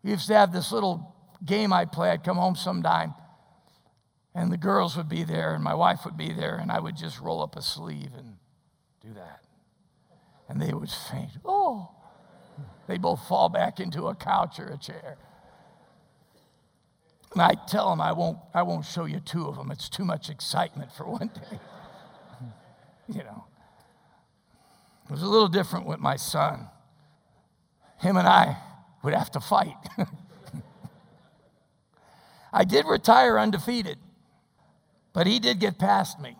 We 0.04 0.12
used 0.12 0.28
to 0.28 0.36
have 0.36 0.54
this 0.54 0.72
little 0.72 1.16
game 1.44 1.74
I'd 1.74 1.92
play. 1.92 2.10
I'd 2.12 2.24
come 2.24 2.38
home 2.38 2.56
sometime, 2.56 3.16
and 4.36 4.52
the 4.52 4.58
girls 4.58 4.96
would 4.98 5.10
be 5.10 5.24
there, 5.24 5.54
and 5.54 5.64
my 5.64 5.74
wife 5.74 6.02
would 6.06 6.18
be 6.18 6.32
there, 6.32 6.58
and 6.58 6.72
I 6.72 6.80
would 6.80 6.96
just 6.96 7.20
roll 7.20 7.42
up 7.42 7.56
a 7.56 7.62
sleeve 7.62 8.12
and 8.18 8.36
do 9.02 9.14
that. 9.14 9.42
And 10.48 10.62
they 10.62 10.74
would 10.74 10.90
faint. 10.90 11.32
Oh, 11.44 11.90
they 12.88 12.98
both 12.98 13.28
fall 13.28 13.50
back 13.50 13.80
into 13.80 14.08
a 14.08 14.16
couch 14.16 14.60
or 14.60 14.68
a 14.68 14.78
chair. 14.78 15.18
And 17.34 17.42
I 17.42 17.54
tell 17.68 17.90
them 17.90 18.02
I 18.02 18.12
won't, 18.12 18.38
I 18.54 18.64
won't 18.64 18.86
show 18.86 19.06
you 19.06 19.20
two 19.20 19.48
of 19.48 19.56
them. 19.56 19.72
It's 19.72 19.88
too 19.90 20.04
much 20.04 20.30
excitement 20.30 20.92
for 20.92 21.06
one 21.10 21.28
day. 21.28 21.60
you 23.08 23.24
know. 23.24 23.46
It 25.06 25.12
was 25.12 25.22
a 25.24 25.28
little 25.28 25.48
different 25.48 25.86
with 25.88 26.00
my 26.00 26.16
son. 26.16 26.68
Him 28.00 28.18
and 28.18 28.28
I 28.28 28.58
would 29.04 29.14
have 29.14 29.32
to 29.32 29.40
fight. 29.40 29.76
I 32.54 32.64
did 32.64 32.86
retire 32.86 33.38
undefeated, 33.38 33.98
but 35.14 35.28
he 35.28 35.40
did 35.40 35.60
get 35.60 35.78
past 35.78 36.20
me. 36.20 36.36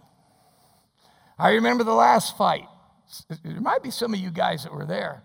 I 1.38 1.52
remember 1.52 1.84
the 1.84 1.94
last 1.94 2.38
fight. 2.38 2.68
There 3.44 3.62
might 3.62 3.84
be 3.84 3.92
some 3.92 4.14
of 4.14 4.20
you 4.20 4.30
guys 4.30 4.64
that 4.64 4.74
were 4.74 4.86
there. 4.86 5.24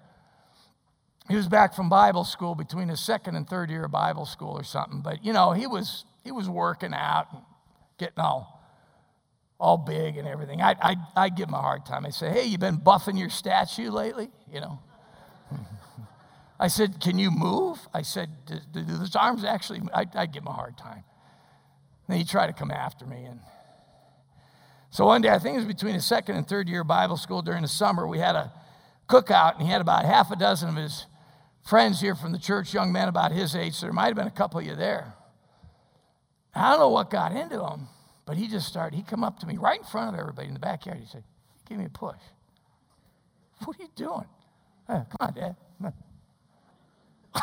He 1.29 1.37
was 1.37 1.49
back 1.49 1.75
from 1.75 1.89
Bible 1.89 2.25
school 2.25 2.55
between 2.55 2.89
his 2.89 3.01
second 3.01 3.35
and 3.37 3.49
third 3.49 3.71
year 3.71 3.85
of 3.85 3.91
Bible 3.91 4.27
school 4.27 4.53
or 4.53 4.65
something, 4.65 5.01
but 5.01 5.25
you 5.25 5.33
know, 5.33 5.53
he 5.53 5.67
was 5.67 6.05
he 6.23 6.31
was 6.31 6.49
working 6.49 6.93
out 6.93 7.29
and 7.33 7.43
getting 7.99 8.19
all 8.19 8.63
all 9.59 9.79
big 9.79 10.17
and 10.19 10.29
everything. 10.29 10.61
I 10.61 10.77
I 10.81 10.97
I 11.17 11.29
give 11.31 11.49
him 11.49 11.55
a 11.55 11.63
hard 11.63 11.87
time. 11.87 12.05
I 12.05 12.11
say, 12.11 12.31
"Hey, 12.31 12.45
you 12.45 12.59
been 12.59 12.77
buffing 12.77 13.19
your 13.19 13.31
statue 13.31 13.91
lately?" 13.91 14.31
You 14.53 14.61
know. 14.61 14.79
I 16.59 16.69
said, 16.69 17.01
Can 17.01 17.19
you 17.19 17.31
move? 17.31 17.79
I 17.93 18.03
said, 18.03 18.31
Do, 18.47 18.55
do 18.73 18.83
those 18.85 19.17
arms 19.17 19.45
actually? 19.45 19.83
I, 19.93 20.07
would 20.15 20.33
give 20.33 20.43
him 20.43 20.49
a 20.49 20.53
hard 20.53 20.79
time. 20.79 21.05
And 22.09 22.17
he 22.17 22.25
tried 22.25 22.47
to 22.47 22.53
come 22.53 22.71
after 22.71 23.07
me. 23.07 23.25
And 23.25 23.41
so 24.91 25.07
one 25.07 25.23
day, 25.23 25.31
I 25.31 25.39
think 25.39 25.55
it 25.55 25.59
was 25.59 25.67
between 25.67 25.95
his 25.95 26.05
second 26.05 26.37
and 26.37 26.47
third 26.47 26.69
year 26.69 26.83
of 26.83 26.87
Bible 26.87 27.17
school 27.17 27.43
during 27.43 27.63
the 27.63 27.69
summer, 27.69 28.07
we 28.07 28.19
had 28.19 28.37
a 28.37 28.53
cookout, 29.09 29.55
and 29.55 29.63
he 29.63 29.69
had 29.69 29.81
about 29.81 30.05
half 30.05 30.31
a 30.31 30.37
dozen 30.37 30.69
of 30.69 30.77
his 30.77 31.07
friends 31.65 32.01
here 32.01 32.15
from 32.15 32.33
the 32.33 32.39
church, 32.39 32.73
young 32.73 32.93
men 32.93 33.09
about 33.09 33.33
his 33.33 33.57
age. 33.57 33.75
So 33.75 33.87
there 33.87 33.93
might 33.93 34.07
have 34.07 34.17
been 34.17 34.27
a 34.27 34.31
couple 34.31 34.61
of 34.61 34.67
you 34.67 34.75
there. 34.75 35.15
I 36.55 36.71
don't 36.71 36.81
know 36.81 36.91
what 36.91 37.11
got 37.11 37.33
into 37.33 37.65
him, 37.67 37.89
but 38.27 38.37
he 38.37 38.47
just 38.47 38.69
started. 38.69 38.97
He 38.97 39.03
come 39.03 39.25
up 39.25 39.41
to 39.41 39.47
me 39.47 39.57
right 39.57 39.81
in 39.81 39.85
front 39.85 40.15
of 40.15 40.21
everybody 40.21 40.49
in 40.49 40.55
the 40.55 40.61
backyard. 40.61 41.01
He 41.01 41.07
said, 41.07 41.25
Give 41.69 41.79
me 41.79 41.87
a 41.87 41.89
push. 41.89 42.21
What 43.65 43.79
are 43.79 43.83
you 43.83 43.89
doing? 43.97 44.27
Come 44.87 45.07
on, 45.19 45.33
Dad. 45.33 45.57
Come 45.79 45.93
on. 47.35 47.43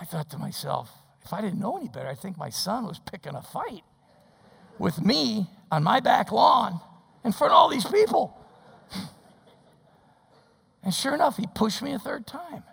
I 0.00 0.04
thought 0.04 0.30
to 0.30 0.38
myself, 0.38 0.90
if 1.24 1.32
I 1.32 1.40
didn't 1.40 1.58
know 1.58 1.76
any 1.76 1.88
better, 1.88 2.08
I 2.08 2.14
think 2.14 2.36
my 2.36 2.50
son 2.50 2.86
was 2.86 2.98
picking 2.98 3.34
a 3.34 3.42
fight 3.42 3.82
with 4.78 5.00
me 5.00 5.48
on 5.70 5.82
my 5.82 6.00
back 6.00 6.30
lawn 6.30 6.80
in 7.24 7.32
front 7.32 7.52
of 7.52 7.56
all 7.56 7.68
these 7.70 7.84
people. 7.86 8.36
And 10.82 10.92
sure 10.92 11.14
enough, 11.14 11.36
he 11.36 11.46
pushed 11.54 11.82
me 11.82 11.92
a 11.92 11.98
third 11.98 12.26
time. 12.26 12.64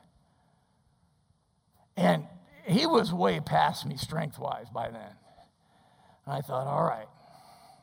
And 1.95 2.25
he 2.65 2.85
was 2.85 3.13
way 3.13 3.39
past 3.39 3.85
me 3.85 3.97
strength 3.97 4.39
wise 4.39 4.67
by 4.73 4.89
then. 4.89 5.15
And 6.25 6.33
I 6.33 6.41
thought, 6.41 6.67
all 6.67 6.83
right, 6.83 7.07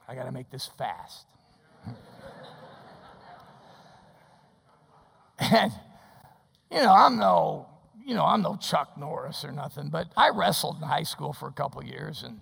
I 0.09 0.15
got 0.15 0.25
to 0.25 0.33
make 0.33 0.51
this 0.51 0.69
fast. 0.79 1.27
and 5.39 5.73
you 6.71 6.79
know, 6.79 6.93
I'm 6.93 7.19
no, 7.19 7.69
you 8.05 8.15
know, 8.15 8.25
I'm 8.25 8.43
no 8.43 8.57
Chuck 8.57 8.97
Norris 8.97 9.45
or 9.45 9.53
nothing, 9.53 9.91
but 9.91 10.09
I 10.17 10.31
wrestled 10.31 10.77
in 10.81 10.89
high 10.89 11.03
school 11.05 11.33
for 11.33 11.49
a 11.49 11.53
couple 11.53 11.85
years 11.85 12.23
and 12.25 12.41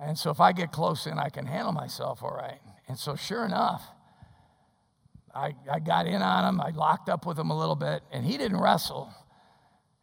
and 0.00 0.18
so 0.18 0.30
if 0.30 0.40
I 0.40 0.52
get 0.52 0.72
close 0.72 1.06
in, 1.06 1.18
I 1.18 1.28
can 1.28 1.46
handle 1.46 1.72
myself 1.72 2.22
all 2.22 2.34
right. 2.34 2.58
And 2.88 2.98
so 2.98 3.16
sure 3.16 3.44
enough, 3.44 3.82
I, 5.34 5.54
I 5.70 5.78
got 5.78 6.06
in 6.06 6.22
on 6.22 6.48
him, 6.48 6.60
I 6.60 6.70
locked 6.70 7.08
up 7.08 7.24
with 7.26 7.38
him 7.38 7.50
a 7.50 7.58
little 7.58 7.76
bit, 7.76 8.02
and 8.10 8.24
he 8.24 8.36
didn't 8.36 8.60
wrestle. 8.60 9.12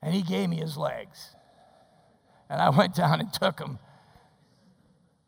And 0.02 0.14
he 0.14 0.22
gave 0.22 0.50
me 0.50 0.58
his 0.58 0.78
legs. 0.78 1.36
And 2.50 2.62
I 2.62 2.70
went 2.78 2.96
down 2.96 3.20
and 3.20 3.32
took 3.34 3.60
him. 3.60 3.80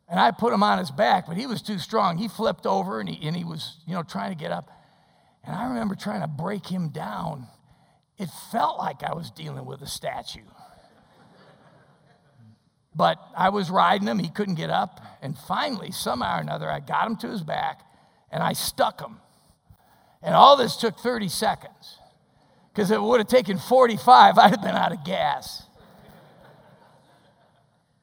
And 0.07 0.19
I 0.19 0.31
put 0.31 0.53
him 0.53 0.63
on 0.63 0.79
his 0.79 0.89
back, 0.89 1.27
but 1.27 1.37
he 1.37 1.45
was 1.45 1.61
too 1.61 1.77
strong. 1.77 2.17
He 2.17 2.27
flipped 2.27 2.65
over 2.65 2.99
and 2.99 3.07
he, 3.07 3.27
and 3.27 3.35
he 3.35 3.43
was, 3.43 3.77
you 3.85 3.93
know, 3.93 4.01
trying 4.01 4.31
to 4.31 4.37
get 4.37 4.51
up. 4.51 4.69
And 5.43 5.55
I 5.55 5.67
remember 5.67 5.95
trying 5.95 6.21
to 6.21 6.27
break 6.27 6.65
him 6.65 6.89
down. 6.89 7.47
It 8.17 8.29
felt 8.51 8.79
like 8.79 9.03
I 9.03 9.13
was 9.13 9.29
dealing 9.29 9.65
with 9.65 9.81
a 9.81 9.87
statue. 9.87 10.41
But 12.95 13.19
I 13.37 13.49
was 13.49 13.69
riding 13.69 14.07
him, 14.07 14.17
he 14.17 14.29
couldn't 14.29 14.55
get 14.55 14.71
up. 14.71 14.99
And 15.21 15.37
finally, 15.37 15.91
somehow 15.91 16.37
or 16.37 16.41
another, 16.41 16.69
I 16.69 16.79
got 16.79 17.05
him 17.05 17.15
to 17.17 17.27
his 17.29 17.43
back 17.43 17.81
and 18.31 18.41
I 18.41 18.53
stuck 18.53 18.99
him. 18.99 19.17
And 20.21 20.35
all 20.35 20.57
this 20.57 20.75
took 20.75 20.99
30 20.99 21.29
seconds. 21.29 21.97
Because 22.73 22.91
it 22.91 23.01
would 23.01 23.19
have 23.19 23.27
taken 23.27 23.57
45, 23.57 24.37
I'd 24.37 24.49
have 24.51 24.61
been 24.61 24.75
out 24.75 24.91
of 24.91 25.03
gas. 25.03 25.63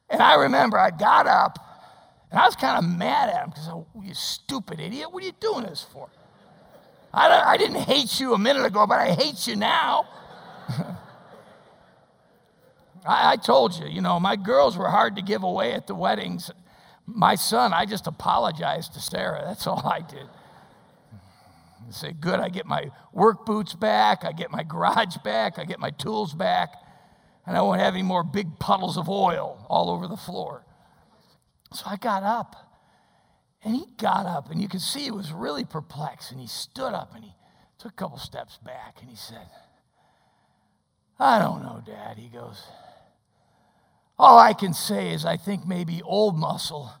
And 0.09 0.21
I 0.21 0.35
remember 0.35 0.77
I 0.77 0.91
got 0.91 1.27
up 1.27 1.59
and 2.31 2.39
I 2.39 2.45
was 2.45 2.55
kind 2.55 2.77
of 2.77 2.89
mad 2.89 3.29
at 3.29 3.43
him 3.43 3.49
because, 3.49 3.67
oh, 3.69 3.87
you 4.01 4.13
stupid 4.13 4.79
idiot, 4.79 5.11
what 5.11 5.23
are 5.23 5.25
you 5.25 5.33
doing 5.39 5.63
this 5.63 5.85
for? 5.91 6.09
I, 7.13 7.53
I 7.53 7.57
didn't 7.57 7.81
hate 7.81 8.19
you 8.19 8.33
a 8.33 8.37
minute 8.37 8.65
ago, 8.65 8.85
but 8.85 8.99
I 8.99 9.13
hate 9.13 9.47
you 9.47 9.55
now. 9.55 10.07
I, 13.05 13.31
I 13.31 13.35
told 13.37 13.75
you, 13.75 13.87
you 13.87 14.01
know, 14.01 14.19
my 14.19 14.35
girls 14.35 14.77
were 14.77 14.89
hard 14.89 15.15
to 15.15 15.21
give 15.21 15.43
away 15.43 15.73
at 15.73 15.87
the 15.87 15.95
weddings. 15.95 16.51
My 17.05 17.35
son, 17.35 17.73
I 17.73 17.85
just 17.85 18.07
apologized 18.07 18.93
to 18.93 18.99
Sarah. 18.99 19.41
That's 19.45 19.65
all 19.65 19.87
I 19.87 20.01
did. 20.01 20.27
I 21.87 21.91
say, 21.91 22.13
good, 22.13 22.39
I 22.39 22.49
get 22.49 22.65
my 22.65 22.89
work 23.13 23.45
boots 23.45 23.73
back, 23.73 24.25
I 24.25 24.31
get 24.31 24.51
my 24.51 24.63
garage 24.63 25.17
back, 25.23 25.57
I 25.57 25.65
get 25.65 25.79
my 25.79 25.91
tools 25.91 26.33
back, 26.33 26.73
and 27.45 27.55
I 27.55 27.61
won't 27.61 27.79
have 27.79 27.93
any 27.93 28.03
more 28.03 28.23
big 28.23 28.59
puddles 28.59 28.97
of 28.97 29.09
oil 29.09 29.65
all 29.69 29.89
over 29.89 30.07
the 30.07 30.17
floor. 30.17 30.65
So 31.73 31.83
I 31.85 31.95
got 31.97 32.23
up 32.23 32.55
and 33.63 33.75
he 33.75 33.85
got 33.97 34.25
up, 34.25 34.51
and 34.51 34.61
you 34.61 34.69
could 34.69 34.81
see 34.81 35.01
he 35.01 35.11
was 35.11 35.31
really 35.31 35.65
perplexed. 35.65 36.31
And 36.31 36.39
he 36.39 36.47
stood 36.47 36.93
up 36.93 37.13
and 37.15 37.23
he 37.23 37.33
took 37.79 37.91
a 37.91 37.95
couple 37.95 38.17
steps 38.17 38.57
back 38.57 38.97
and 39.01 39.09
he 39.09 39.15
said, 39.15 39.47
I 41.19 41.39
don't 41.39 41.63
know, 41.63 41.81
Dad. 41.85 42.17
He 42.17 42.29
goes, 42.29 42.63
All 44.19 44.37
I 44.37 44.53
can 44.53 44.73
say 44.73 45.11
is 45.13 45.25
I 45.25 45.37
think 45.37 45.65
maybe 45.65 46.01
old 46.03 46.37
muscle 46.37 46.91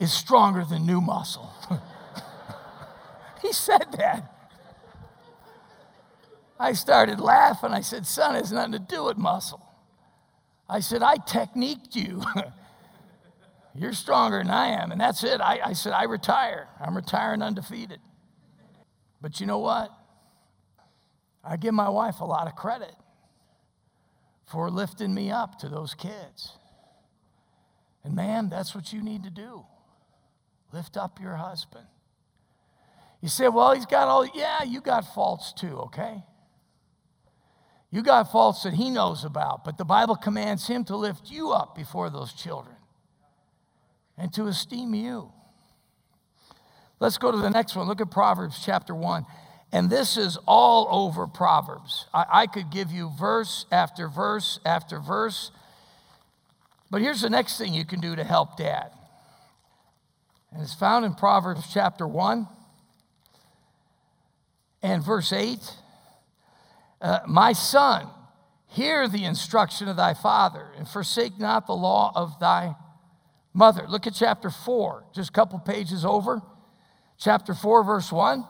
is 0.00 0.12
stronger 0.12 0.64
than 0.64 0.84
new 0.84 1.00
muscle. 1.00 1.50
he 3.42 3.52
said 3.52 3.86
that. 3.98 4.28
I 6.58 6.72
started 6.72 7.20
laughing. 7.20 7.72
I 7.72 7.80
said, 7.80 8.06
Son, 8.06 8.36
it 8.36 8.40
has 8.40 8.52
nothing 8.52 8.72
to 8.72 8.78
do 8.78 9.04
with 9.04 9.16
muscle. 9.16 9.60
I 10.68 10.80
said, 10.80 11.02
I 11.02 11.16
techniqued 11.16 11.96
you. 11.96 12.22
You're 13.74 13.92
stronger 13.92 14.38
than 14.38 14.50
I 14.50 14.68
am. 14.80 14.92
And 14.92 15.00
that's 15.00 15.24
it. 15.24 15.40
I, 15.40 15.60
I 15.64 15.72
said, 15.72 15.92
I 15.92 16.04
retire. 16.04 16.68
I'm 16.80 16.94
retiring 16.94 17.42
undefeated. 17.42 17.98
But 19.20 19.40
you 19.40 19.46
know 19.46 19.58
what? 19.58 19.90
I 21.44 21.56
give 21.56 21.74
my 21.74 21.88
wife 21.88 22.20
a 22.20 22.24
lot 22.24 22.46
of 22.46 22.54
credit 22.54 22.94
for 24.44 24.70
lifting 24.70 25.12
me 25.12 25.30
up 25.30 25.58
to 25.60 25.68
those 25.68 25.94
kids. 25.94 26.52
And 28.04 28.14
man, 28.14 28.48
that's 28.48 28.74
what 28.74 28.92
you 28.92 29.02
need 29.02 29.24
to 29.24 29.30
do. 29.30 29.64
Lift 30.72 30.96
up 30.96 31.20
your 31.20 31.36
husband. 31.36 31.86
You 33.22 33.28
say, 33.28 33.48
well, 33.48 33.72
he's 33.72 33.86
got 33.86 34.08
all, 34.08 34.26
yeah, 34.34 34.64
you 34.64 34.80
got 34.80 35.14
faults 35.14 35.52
too, 35.52 35.78
okay? 35.84 36.24
You 37.92 38.02
got 38.02 38.32
faults 38.32 38.64
that 38.64 38.74
he 38.74 38.90
knows 38.90 39.24
about, 39.24 39.64
but 39.64 39.78
the 39.78 39.84
Bible 39.84 40.16
commands 40.16 40.66
him 40.66 40.84
to 40.84 40.96
lift 40.96 41.30
you 41.30 41.52
up 41.52 41.76
before 41.76 42.10
those 42.10 42.32
children 42.32 42.74
and 44.18 44.32
to 44.34 44.46
esteem 44.46 44.92
you. 44.94 45.30
Let's 46.98 47.16
go 47.16 47.30
to 47.30 47.38
the 47.38 47.50
next 47.50 47.76
one. 47.76 47.86
Look 47.86 48.00
at 48.00 48.10
Proverbs 48.10 48.60
chapter 48.64 48.94
1. 48.94 49.24
And 49.72 49.88
this 49.88 50.16
is 50.16 50.36
all 50.46 50.88
over 50.90 51.26
Proverbs. 51.26 52.06
I, 52.12 52.24
I, 52.30 52.46
could 52.46 52.70
give 52.70 52.90
you 52.90 53.10
verse 53.18 53.66
after 53.72 54.06
verse 54.06 54.60
after 54.66 55.00
verse. 55.00 55.50
But 56.90 57.00
here's 57.00 57.22
the 57.22 57.30
next 57.30 57.56
thing 57.56 57.72
you 57.72 57.84
can 57.86 58.00
do 58.00 58.14
to 58.14 58.22
help 58.22 58.56
dad. 58.56 58.90
And 60.52 60.62
it's 60.62 60.74
found 60.74 61.04
in 61.04 61.14
Proverbs 61.14 61.64
chapter 61.72 62.06
1 62.06 62.46
and 64.82 65.04
verse 65.04 65.32
8. 65.32 65.58
Uh, 67.00 67.20
My 67.26 67.52
son, 67.52 68.08
hear 68.66 69.08
the 69.08 69.24
instruction 69.24 69.88
of 69.88 69.96
thy 69.96 70.14
father, 70.14 70.72
and 70.76 70.88
forsake 70.88 71.38
not 71.38 71.66
the 71.66 71.74
law 71.74 72.12
of 72.14 72.38
thy 72.40 72.74
mother. 73.52 73.86
Look 73.88 74.06
at 74.06 74.14
chapter 74.14 74.50
4, 74.50 75.04
just 75.14 75.30
a 75.30 75.32
couple 75.32 75.58
pages 75.58 76.04
over. 76.04 76.42
Chapter 77.18 77.54
4, 77.54 77.84
verse 77.84 78.10
1 78.10 78.44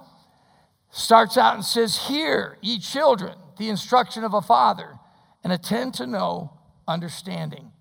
starts 0.91 1.37
out 1.37 1.55
and 1.55 1.65
says, 1.65 2.07
Hear, 2.07 2.59
ye 2.61 2.79
children, 2.79 3.37
the 3.59 3.69
instruction 3.69 4.25
of 4.25 4.35
a 4.35 4.43
father, 4.43 4.99
and 5.43 5.53
attend 5.53 5.95
to 5.95 6.07
know 6.07 6.53
understanding. 6.87 7.73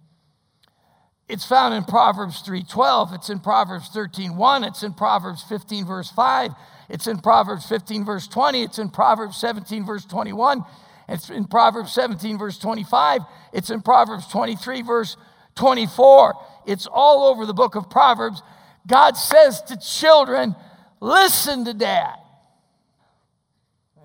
It's 1.27 1.45
found 1.45 1.73
in 1.73 1.85
Proverbs 1.85 2.41
3:12, 2.41 3.13
it's 3.13 3.29
in 3.29 3.39
Proverbs 3.39 3.89
13:1, 3.89 4.65
it's 4.67 4.83
in 4.83 4.93
Proverbs 4.93 5.41
15 5.43 5.85
verse 5.85 6.09
5, 6.09 6.51
it's 6.91 7.07
in 7.07 7.19
Proverbs 7.19 7.65
15 7.67 8.05
verse 8.05 8.27
20, 8.27 8.61
it's 8.61 8.77
in 8.77 8.89
Proverbs 8.89 9.37
17 9.37 9.85
verse 9.85 10.05
21, 10.05 10.63
it's 11.09 11.29
in 11.29 11.45
Proverbs 11.45 11.91
17 11.93 12.37
verse 12.37 12.59
25, 12.59 13.21
it's 13.53 13.71
in 13.71 13.81
Proverbs 13.81 14.27
23 14.27 14.83
verse 14.83 15.17
24. 15.55 16.35
It's 16.67 16.87
all 16.87 17.27
over 17.27 17.45
the 17.45 17.53
book 17.53 17.75
of 17.75 17.89
Proverbs 17.89 18.43
God 18.87 19.15
says 19.17 19.61
to 19.63 19.77
children, 19.77 20.55
listen 20.99 21.65
to 21.65 21.73
dad. 21.73 22.15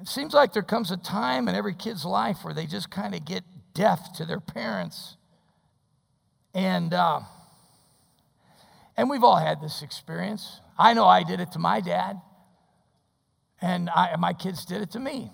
It 0.01 0.09
seems 0.09 0.35
like 0.35 0.53
there 0.53 0.63
comes 0.63 0.91
a 0.91 0.97
time 0.97 1.49
in 1.49 1.55
every 1.55 1.75
kid's 1.75 2.05
life 2.05 2.39
where 2.43 2.53
they 2.53 2.67
just 2.67 2.91
kind 2.91 3.15
of 3.15 3.25
get 3.25 3.45
deaf 3.75 4.13
to 4.19 4.25
their 4.25 4.41
parents. 4.41 5.17
And, 6.55 6.93
uh, 6.93 7.21
and 8.97 9.09
we've 9.09 9.25
all 9.25 9.37
had 9.37 9.61
this 9.61 9.83
experience. 9.83 10.61
I 10.79 10.95
know 10.95 11.07
I 11.07 11.23
did 11.23 11.41
it 11.41 11.53
to 11.53 11.59
my 11.59 11.81
dad, 11.81 12.21
and 13.61 13.89
I, 13.91 14.17
my 14.17 14.33
kids 14.33 14.65
did 14.65 14.83
it 14.83 14.91
to 14.93 15.01
me. 15.01 15.31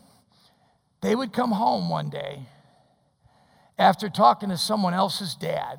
They 1.01 1.15
would 1.15 1.33
come 1.33 1.51
home 1.53 1.89
one 1.89 2.11
day 2.11 2.47
after 3.79 4.09
talking 4.09 4.51
to 4.51 4.57
someone 4.57 4.95
else's 4.95 5.35
dad 5.35 5.79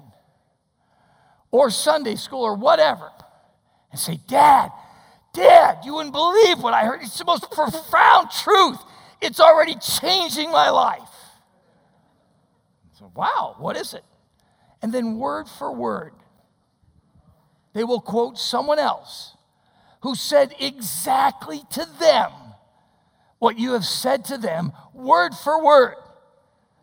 or 1.52 1.70
Sunday 1.70 2.16
school 2.16 2.42
or 2.42 2.56
whatever 2.56 3.12
and 3.92 4.00
say, 4.00 4.20
Dad, 4.28 4.72
Dad, 5.34 5.80
you 5.84 5.96
wouldn't 5.96 6.14
believe 6.14 6.62
what 6.62 6.74
I 6.74 6.86
heard. 6.86 7.02
It's 7.02 7.18
the 7.18 7.26
most 7.26 7.50
profound 7.52 8.30
truth. 8.32 8.78
It's 9.22 9.40
already 9.40 9.76
changing 9.76 10.52
my 10.52 10.70
life. 10.70 11.00
So, 13.00 13.12
wow, 13.16 13.56
what 13.58 13.76
is 13.78 13.94
it? 13.94 14.04
And 14.82 14.94
then, 14.94 15.18
word 15.18 15.48
for 15.48 15.72
word, 15.72 16.14
they 17.74 17.84
will 17.84 18.02
quote 18.02 18.38
someone 18.38 18.80
else 18.80 19.33
who 20.04 20.16
said 20.16 20.54
exactly 20.60 21.62
to 21.72 21.88
them 21.98 22.30
what 23.40 23.58
you 23.58 23.72
have 23.72 23.86
said 23.86 24.26
to 24.26 24.38
them, 24.38 24.74
word 24.94 25.34
for 25.34 25.64
word, 25.64 25.96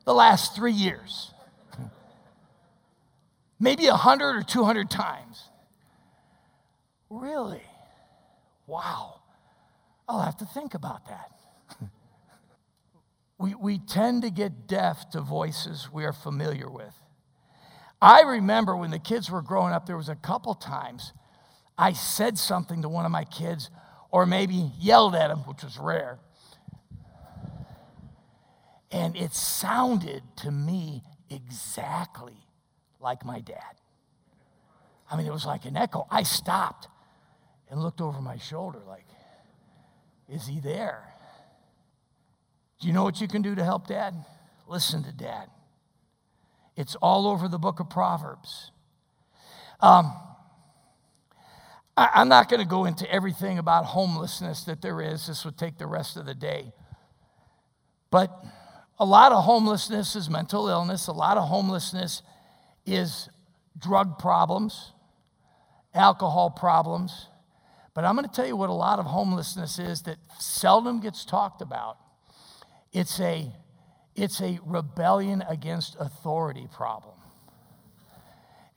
the 0.06 0.14
last 0.14 0.56
three 0.56 0.72
years. 0.72 1.32
Maybe 3.60 3.86
a 3.86 3.94
hundred 3.94 4.36
or 4.36 4.42
two 4.42 4.64
hundred 4.64 4.90
times. 4.90 5.44
Really? 7.10 7.62
Wow. 8.66 9.20
I'll 10.08 10.22
have 10.22 10.38
to 10.38 10.46
think 10.46 10.72
about 10.72 11.06
that. 11.08 11.30
we, 13.38 13.54
we 13.54 13.78
tend 13.78 14.22
to 14.22 14.30
get 14.30 14.66
deaf 14.66 15.10
to 15.10 15.20
voices 15.20 15.88
we 15.92 16.04
are 16.04 16.14
familiar 16.14 16.70
with. 16.70 16.94
I 18.00 18.22
remember 18.22 18.74
when 18.76 18.90
the 18.90 18.98
kids 18.98 19.30
were 19.30 19.42
growing 19.42 19.74
up, 19.74 19.84
there 19.84 19.96
was 19.98 20.08
a 20.08 20.16
couple 20.16 20.54
times 20.54 21.12
I 21.80 21.94
said 21.94 22.36
something 22.36 22.82
to 22.82 22.90
one 22.90 23.06
of 23.06 23.10
my 23.10 23.24
kids, 23.24 23.70
or 24.10 24.26
maybe 24.26 24.70
yelled 24.78 25.14
at 25.14 25.30
him, 25.30 25.38
which 25.38 25.62
was 25.64 25.78
rare. 25.78 26.18
And 28.92 29.16
it 29.16 29.32
sounded 29.32 30.22
to 30.36 30.50
me 30.50 31.02
exactly 31.30 32.36
like 33.00 33.24
my 33.24 33.40
dad. 33.40 33.80
I 35.10 35.16
mean, 35.16 35.26
it 35.26 35.32
was 35.32 35.46
like 35.46 35.64
an 35.64 35.74
echo. 35.74 36.06
I 36.10 36.22
stopped 36.22 36.88
and 37.70 37.82
looked 37.82 38.02
over 38.02 38.20
my 38.20 38.36
shoulder, 38.36 38.80
like, 38.86 39.06
is 40.28 40.46
he 40.46 40.60
there? 40.60 41.14
Do 42.78 42.88
you 42.88 42.92
know 42.92 43.04
what 43.04 43.22
you 43.22 43.26
can 43.26 43.40
do 43.40 43.54
to 43.54 43.64
help 43.64 43.86
dad? 43.86 44.14
Listen 44.68 45.02
to 45.04 45.12
dad. 45.12 45.48
It's 46.76 46.94
all 46.96 47.26
over 47.26 47.48
the 47.48 47.58
book 47.58 47.80
of 47.80 47.88
Proverbs. 47.88 48.70
Um, 49.80 50.12
I, 51.96 52.22
am 52.22 52.28
not 52.28 52.48
going 52.48 52.60
to 52.60 52.68
go 52.68 52.84
into 52.84 53.10
everything 53.10 53.58
about 53.58 53.84
homelessness 53.84 54.64
that 54.64 54.80
there 54.80 55.00
is. 55.00 55.26
This 55.26 55.44
would 55.44 55.58
take 55.58 55.78
the 55.78 55.86
rest 55.86 56.16
of 56.16 56.26
the 56.26 56.34
day. 56.34 56.72
But 58.10 58.30
a 58.98 59.04
lot 59.04 59.32
of 59.32 59.44
homelessness 59.44 60.16
is 60.16 60.28
mental 60.28 60.68
illness, 60.68 61.06
a 61.06 61.12
lot 61.12 61.36
of 61.36 61.48
homelessness 61.48 62.22
is 62.86 63.28
drug 63.78 64.18
problems, 64.18 64.92
alcohol 65.94 66.50
problems. 66.50 67.28
But 67.94 68.04
I'm 68.04 68.14
going 68.14 68.28
to 68.28 68.34
tell 68.34 68.46
you 68.46 68.56
what 68.56 68.70
a 68.70 68.74
lot 68.74 68.98
of 68.98 69.06
homelessness 69.06 69.78
is 69.78 70.02
that 70.02 70.18
seldom 70.38 71.00
gets 71.00 71.24
talked 71.24 71.60
about. 71.60 71.98
It's 72.92 73.20
a, 73.20 73.52
it's 74.14 74.40
a 74.40 74.58
rebellion 74.64 75.42
against 75.48 75.96
authority 75.98 76.68
problem. 76.72 77.19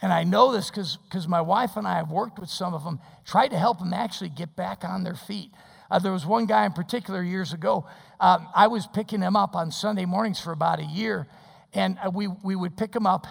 And 0.03 0.11
I 0.11 0.25
know 0.25 0.51
this 0.51 0.69
because 0.69 1.29
my 1.29 1.39
wife 1.39 1.77
and 1.77 1.87
I 1.87 1.95
have 1.95 2.11
worked 2.11 2.37
with 2.37 2.49
some 2.49 2.73
of 2.73 2.83
them, 2.83 2.99
tried 3.23 3.51
to 3.51 3.57
help 3.57 3.79
them 3.79 3.93
actually 3.93 4.31
get 4.31 4.53
back 4.53 4.83
on 4.83 5.05
their 5.05 5.15
feet. 5.15 5.51
Uh, 5.89 5.97
there 5.97 6.11
was 6.11 6.25
one 6.25 6.45
guy 6.45 6.65
in 6.65 6.73
particular 6.73 7.23
years 7.23 7.53
ago. 7.53 7.87
Um, 8.19 8.49
I 8.53 8.67
was 8.67 8.85
picking 8.85 9.21
him 9.21 9.37
up 9.37 9.55
on 9.55 9.71
Sunday 9.71 10.03
mornings 10.03 10.41
for 10.41 10.51
about 10.51 10.81
a 10.81 10.83
year, 10.83 11.25
and 11.73 11.97
uh, 12.05 12.11
we, 12.13 12.27
we 12.27 12.53
would 12.53 12.75
pick 12.75 12.93
him 12.93 13.07
up 13.07 13.25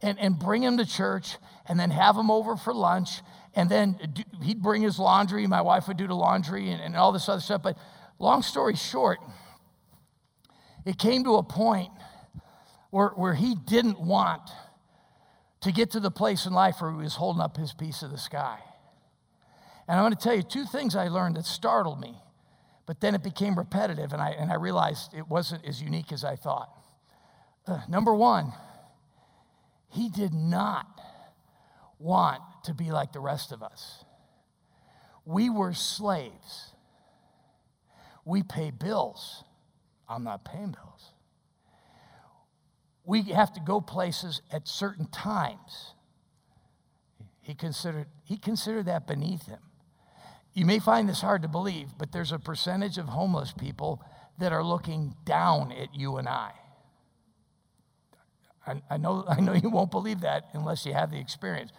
and, 0.00 0.18
and 0.18 0.38
bring 0.38 0.62
him 0.62 0.78
to 0.78 0.86
church 0.86 1.36
and 1.68 1.78
then 1.78 1.90
have 1.90 2.16
him 2.16 2.30
over 2.30 2.56
for 2.56 2.72
lunch. 2.72 3.20
And 3.54 3.68
then 3.68 3.98
do, 4.14 4.22
he'd 4.42 4.62
bring 4.62 4.80
his 4.80 4.98
laundry. 4.98 5.46
My 5.46 5.60
wife 5.60 5.88
would 5.88 5.98
do 5.98 6.06
the 6.06 6.14
laundry 6.14 6.70
and, 6.70 6.80
and 6.80 6.96
all 6.96 7.12
this 7.12 7.28
other 7.28 7.42
stuff. 7.42 7.62
But 7.62 7.76
long 8.18 8.40
story 8.40 8.76
short, 8.76 9.18
it 10.86 10.98
came 10.98 11.22
to 11.24 11.34
a 11.34 11.42
point 11.42 11.90
where, 12.88 13.08
where 13.10 13.34
he 13.34 13.54
didn't 13.54 14.00
want 14.00 14.40
to 15.64 15.72
get 15.72 15.90
to 15.90 16.00
the 16.00 16.10
place 16.10 16.44
in 16.44 16.52
life 16.52 16.76
where 16.80 16.90
he 16.90 16.98
was 16.98 17.14
holding 17.14 17.40
up 17.40 17.56
his 17.56 17.72
piece 17.72 18.02
of 18.02 18.10
the 18.10 18.18
sky. 18.18 18.58
And 19.88 19.98
I'm 19.98 20.04
going 20.04 20.14
to 20.14 20.22
tell 20.22 20.34
you 20.34 20.42
two 20.42 20.66
things 20.66 20.94
I 20.94 21.08
learned 21.08 21.36
that 21.36 21.46
startled 21.46 22.00
me, 22.00 22.16
but 22.86 23.00
then 23.00 23.14
it 23.14 23.22
became 23.22 23.56
repetitive, 23.56 24.12
and 24.12 24.20
I, 24.20 24.30
and 24.30 24.52
I 24.52 24.56
realized 24.56 25.14
it 25.14 25.26
wasn't 25.26 25.64
as 25.66 25.80
unique 25.80 26.12
as 26.12 26.22
I 26.22 26.36
thought. 26.36 26.68
Uh, 27.66 27.80
number 27.88 28.14
one, 28.14 28.52
he 29.88 30.10
did 30.10 30.34
not 30.34 30.86
want 31.98 32.42
to 32.64 32.74
be 32.74 32.90
like 32.90 33.14
the 33.14 33.20
rest 33.20 33.50
of 33.50 33.62
us. 33.62 34.04
We 35.24 35.48
were 35.48 35.72
slaves. 35.72 36.74
We 38.26 38.42
pay 38.42 38.70
bills. 38.70 39.44
I'm 40.06 40.24
not 40.24 40.44
paying 40.44 40.72
bills. 40.72 40.93
We 43.04 43.22
have 43.22 43.52
to 43.54 43.60
go 43.60 43.80
places 43.80 44.40
at 44.50 44.66
certain 44.66 45.06
times. 45.06 45.94
He 47.40 47.54
considered, 47.54 48.06
he 48.24 48.38
considered 48.38 48.86
that 48.86 49.06
beneath 49.06 49.46
him. 49.46 49.60
You 50.54 50.64
may 50.64 50.78
find 50.78 51.08
this 51.08 51.20
hard 51.20 51.42
to 51.42 51.48
believe, 51.48 51.88
but 51.98 52.12
there's 52.12 52.32
a 52.32 52.38
percentage 52.38 52.96
of 52.96 53.06
homeless 53.06 53.52
people 53.52 54.02
that 54.38 54.52
are 54.52 54.64
looking 54.64 55.14
down 55.24 55.72
at 55.72 55.94
you 55.94 56.16
and 56.16 56.28
I. 56.28 56.52
I, 58.66 58.82
I, 58.88 58.96
know, 58.96 59.24
I 59.28 59.40
know 59.40 59.52
you 59.52 59.68
won't 59.68 59.90
believe 59.90 60.20
that 60.20 60.48
unless 60.52 60.86
you 60.86 60.94
have 60.94 61.10
the 61.10 61.18
experience. 61.18 61.72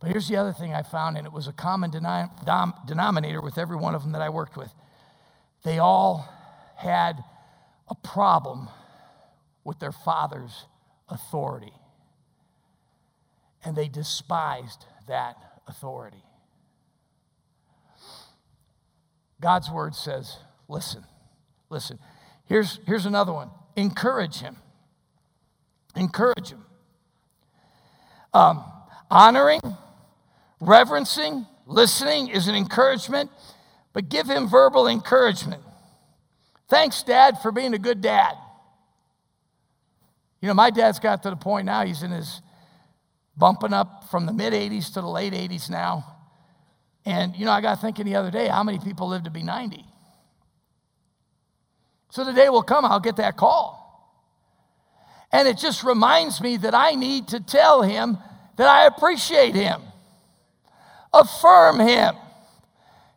But 0.00 0.10
here's 0.10 0.28
the 0.28 0.36
other 0.36 0.52
thing 0.52 0.72
I 0.72 0.82
found, 0.82 1.18
and 1.18 1.26
it 1.26 1.32
was 1.32 1.46
a 1.46 1.52
common 1.52 1.90
dom, 1.90 2.74
denominator 2.86 3.42
with 3.42 3.58
every 3.58 3.76
one 3.76 3.94
of 3.94 4.02
them 4.02 4.12
that 4.12 4.22
I 4.22 4.30
worked 4.30 4.56
with. 4.56 4.72
They 5.62 5.78
all 5.78 6.26
had 6.76 7.22
a 7.88 7.94
problem 7.94 8.70
with 9.64 9.78
their 9.78 9.92
father's 9.92 10.66
authority, 11.08 11.72
and 13.64 13.76
they 13.76 13.88
despised 13.88 14.86
that 15.06 15.36
authority. 15.66 16.24
God's 19.40 19.70
word 19.70 19.94
says, 19.94 20.36
listen, 20.68 21.04
listen. 21.70 21.98
Here's, 22.46 22.78
here's 22.86 23.06
another 23.06 23.32
one 23.32 23.50
encourage 23.76 24.40
him. 24.40 24.56
Encourage 25.96 26.50
him. 26.50 26.64
Um, 28.32 28.64
honoring, 29.10 29.60
reverencing, 30.60 31.46
listening 31.66 32.28
is 32.28 32.46
an 32.48 32.54
encouragement, 32.54 33.30
but 33.92 34.08
give 34.08 34.28
him 34.28 34.48
verbal 34.48 34.86
encouragement. 34.86 35.62
Thanks, 36.68 37.02
Dad, 37.02 37.40
for 37.40 37.50
being 37.50 37.74
a 37.74 37.78
good 37.78 38.00
dad. 38.00 38.34
You 40.40 40.48
know, 40.48 40.54
my 40.54 40.70
dad's 40.70 40.98
got 40.98 41.22
to 41.24 41.30
the 41.30 41.36
point 41.36 41.66
now, 41.66 41.84
he's 41.84 42.02
in 42.02 42.10
his 42.10 42.40
bumping 43.36 43.72
up 43.72 44.04
from 44.10 44.26
the 44.26 44.32
mid 44.32 44.52
80s 44.52 44.92
to 44.94 45.00
the 45.00 45.08
late 45.08 45.32
80s 45.32 45.70
now. 45.70 46.16
And, 47.04 47.34
you 47.36 47.44
know, 47.44 47.52
I 47.52 47.60
got 47.60 47.80
thinking 47.80 48.04
the 48.04 48.16
other 48.16 48.30
day, 48.30 48.48
how 48.48 48.62
many 48.62 48.78
people 48.78 49.08
live 49.08 49.24
to 49.24 49.30
be 49.30 49.42
90? 49.42 49.84
So 52.10 52.24
the 52.24 52.32
day 52.32 52.48
will 52.48 52.62
come, 52.62 52.84
I'll 52.84 53.00
get 53.00 53.16
that 53.16 53.36
call. 53.36 53.78
And 55.32 55.46
it 55.46 55.58
just 55.58 55.84
reminds 55.84 56.40
me 56.40 56.56
that 56.58 56.74
I 56.74 56.92
need 56.92 57.28
to 57.28 57.40
tell 57.40 57.82
him 57.82 58.18
that 58.56 58.66
I 58.66 58.86
appreciate 58.86 59.54
him, 59.54 59.80
affirm 61.12 61.78
him. 61.78 62.16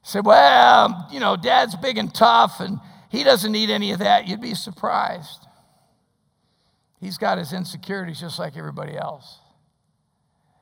Say, 0.03 0.19
well, 0.19 1.07
you 1.11 1.19
know, 1.19 1.35
dad's 1.35 1.75
big 1.75 1.97
and 1.97 2.13
tough 2.13 2.59
and 2.59 2.79
he 3.09 3.23
doesn't 3.23 3.51
need 3.51 3.69
any 3.69 3.91
of 3.91 3.99
that. 3.99 4.27
You'd 4.27 4.41
be 4.41 4.53
surprised. 4.53 5.47
He's 7.03 7.17
got 7.17 7.37
his 7.37 7.51
insecurities 7.51 8.21
just 8.21 8.39
like 8.39 8.55
everybody 8.55 8.95
else. 8.95 9.39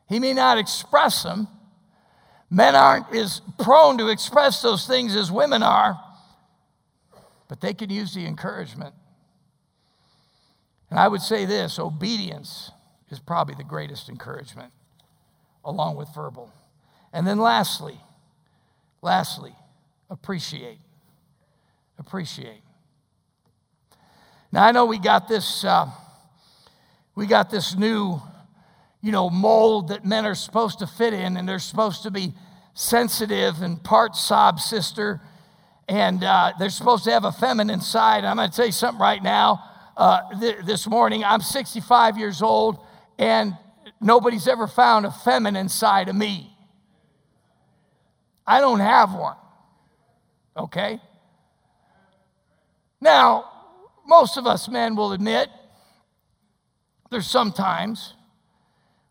He 0.09 0.19
may 0.19 0.33
not 0.33 0.57
express 0.57 1.21
them. 1.21 1.47
Men 2.49 2.75
aren't 2.75 3.13
as 3.15 3.41
prone 3.59 3.99
to 3.99 4.07
express 4.07 4.59
those 4.63 4.87
things 4.87 5.15
as 5.15 5.31
women 5.31 5.61
are, 5.61 6.01
but 7.47 7.61
they 7.61 7.75
can 7.75 7.91
use 7.91 8.15
the 8.15 8.25
encouragement. 8.25 8.95
And 10.89 10.99
I 10.99 11.07
would 11.07 11.21
say 11.21 11.45
this 11.45 11.77
obedience 11.77 12.71
is 13.11 13.19
probably 13.19 13.53
the 13.53 13.63
greatest 13.63 14.09
encouragement, 14.09 14.73
along 15.63 15.95
with 15.95 16.09
verbal. 16.15 16.51
And 17.13 17.27
then 17.27 17.37
lastly, 17.37 18.01
lastly, 19.03 19.55
appreciate. 20.09 20.79
Appreciate. 21.99 22.63
Now 24.51 24.65
I 24.65 24.71
know 24.71 24.85
we 24.85 24.97
got 24.97 25.27
this, 25.27 25.63
uh, 25.63 25.87
we 27.15 27.25
got 27.27 27.49
this 27.49 27.75
new, 27.75 28.21
you 29.01 29.11
know, 29.11 29.29
mold 29.29 29.89
that 29.89 30.05
men 30.05 30.25
are 30.25 30.35
supposed 30.35 30.79
to 30.79 30.87
fit 30.87 31.13
in, 31.13 31.37
and 31.37 31.47
they're 31.47 31.59
supposed 31.59 32.03
to 32.03 32.11
be 32.11 32.33
sensitive 32.73 33.61
and 33.61 33.83
part 33.83 34.15
sob 34.15 34.59
sister, 34.59 35.21
and 35.89 36.23
uh, 36.23 36.53
they're 36.57 36.69
supposed 36.69 37.03
to 37.03 37.11
have 37.11 37.25
a 37.25 37.31
feminine 37.31 37.81
side. 37.81 38.23
I'm 38.23 38.37
going 38.37 38.49
to 38.49 38.55
tell 38.55 38.65
you 38.65 38.71
something 38.71 39.01
right 39.01 39.21
now. 39.21 39.63
Uh, 39.97 40.39
th- 40.39 40.65
this 40.65 40.87
morning, 40.87 41.23
I'm 41.23 41.41
65 41.41 42.17
years 42.17 42.41
old, 42.41 42.79
and 43.19 43.57
nobody's 43.99 44.47
ever 44.47 44.67
found 44.67 45.05
a 45.05 45.11
feminine 45.11 45.67
side 45.67 46.07
of 46.07 46.15
me. 46.15 46.55
I 48.47 48.61
don't 48.61 48.79
have 48.79 49.13
one. 49.13 49.35
Okay? 50.55 50.99
Now, 53.01 53.51
most 54.05 54.37
of 54.37 54.47
us 54.47 54.69
men 54.69 54.95
will 54.95 55.11
admit 55.11 55.49
there's 57.11 57.27
sometimes 57.27 58.15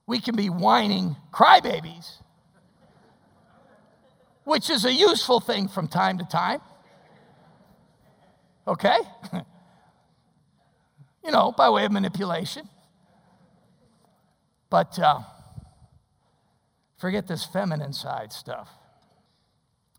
we 0.07 0.21
can 0.21 0.35
be 0.35 0.49
whining 0.49 1.15
crybabies, 1.33 2.17
which 4.45 4.71
is 4.71 4.85
a 4.85 4.93
useful 4.93 5.39
thing 5.39 5.69
from 5.69 5.87
time 5.87 6.19
to 6.19 6.25
time. 6.25 6.61
Okay? 8.67 8.99
you 11.25 11.31
know, 11.31 11.53
by 11.53 11.69
way 11.69 11.85
of 11.85 11.93
manipulation. 11.93 12.69
But 14.71 14.99
uh, 14.99 15.21
forget 16.97 17.29
this 17.29 17.45
feminine 17.45 17.93
side 17.93 18.33
stuff. 18.33 18.69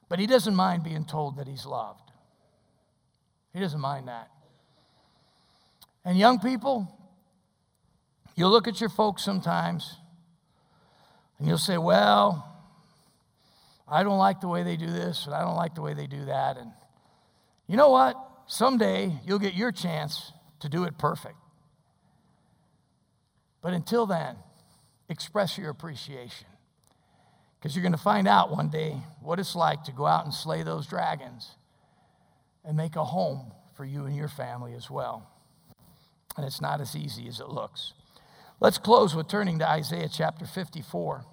But 0.10 0.20
he 0.20 0.26
doesn't 0.26 0.56
mind 0.56 0.84
being 0.84 1.06
told 1.06 1.38
that 1.38 1.48
he's 1.48 1.66
loved. 1.66 2.12
He 3.54 3.60
doesn't 3.60 3.80
mind 3.80 4.08
that. 4.08 4.30
And 6.04 6.18
young 6.18 6.40
people, 6.40 6.98
you'll 8.42 8.50
look 8.50 8.68
at 8.68 8.82
your 8.82 8.90
folks 8.90 9.24
sometimes 9.24 9.98
and 11.38 11.48
you'll 11.48 11.60
say, 11.60 11.78
Well, 11.78 12.52
I 13.88 14.02
don't 14.02 14.18
like 14.18 14.42
the 14.42 14.48
way 14.48 14.64
they 14.64 14.78
do 14.78 14.88
this, 14.88 15.28
and 15.28 15.36
I 15.36 15.42
don't 15.42 15.56
like 15.56 15.76
the 15.76 15.84
way 15.84 15.94
they 15.94 16.08
do 16.08 16.26
that. 16.26 16.58
And 16.58 16.72
you 17.68 17.78
know 17.78 17.90
what? 17.90 18.16
Someday 18.48 19.12
you'll 19.28 19.38
get 19.38 19.54
your 19.54 19.72
chance 19.72 20.32
to 20.62 20.70
do 20.70 20.86
it 20.86 20.98
perfect. 20.98 21.36
But 23.62 23.74
until 23.74 24.08
then, 24.08 24.38
express 25.08 25.56
your 25.56 25.70
appreciation. 25.70 26.48
Because 27.60 27.76
you're 27.76 27.84
going 27.84 27.92
to 27.92 28.00
find 28.00 28.28
out 28.28 28.50
one 28.50 28.70
day 28.70 28.98
what 29.22 29.38
it's 29.40 29.56
like 29.56 29.84
to 29.84 29.92
go 29.92 30.08
out 30.08 30.26
and 30.26 30.34
slay 30.34 30.64
those 30.64 30.88
dragons 30.88 31.52
and 32.66 32.76
make 32.76 32.96
a 32.96 33.06
home 33.06 33.52
for 33.78 33.86
you 33.86 34.06
and 34.06 34.16
your 34.16 34.30
family 34.30 34.74
as 34.74 34.90
well. 34.90 35.30
And 36.38 36.44
it's 36.44 36.60
not 36.60 36.82
as 36.82 36.96
easy 36.96 37.28
as 37.28 37.40
it 37.40 37.50
looks. 37.50 37.94
Let's 38.62 38.78
close 38.78 39.16
with 39.16 39.28
turning 39.28 39.58
to 39.58 39.68
Isaiah 39.68 40.08
chapter 40.08 40.46
54. 40.46 41.26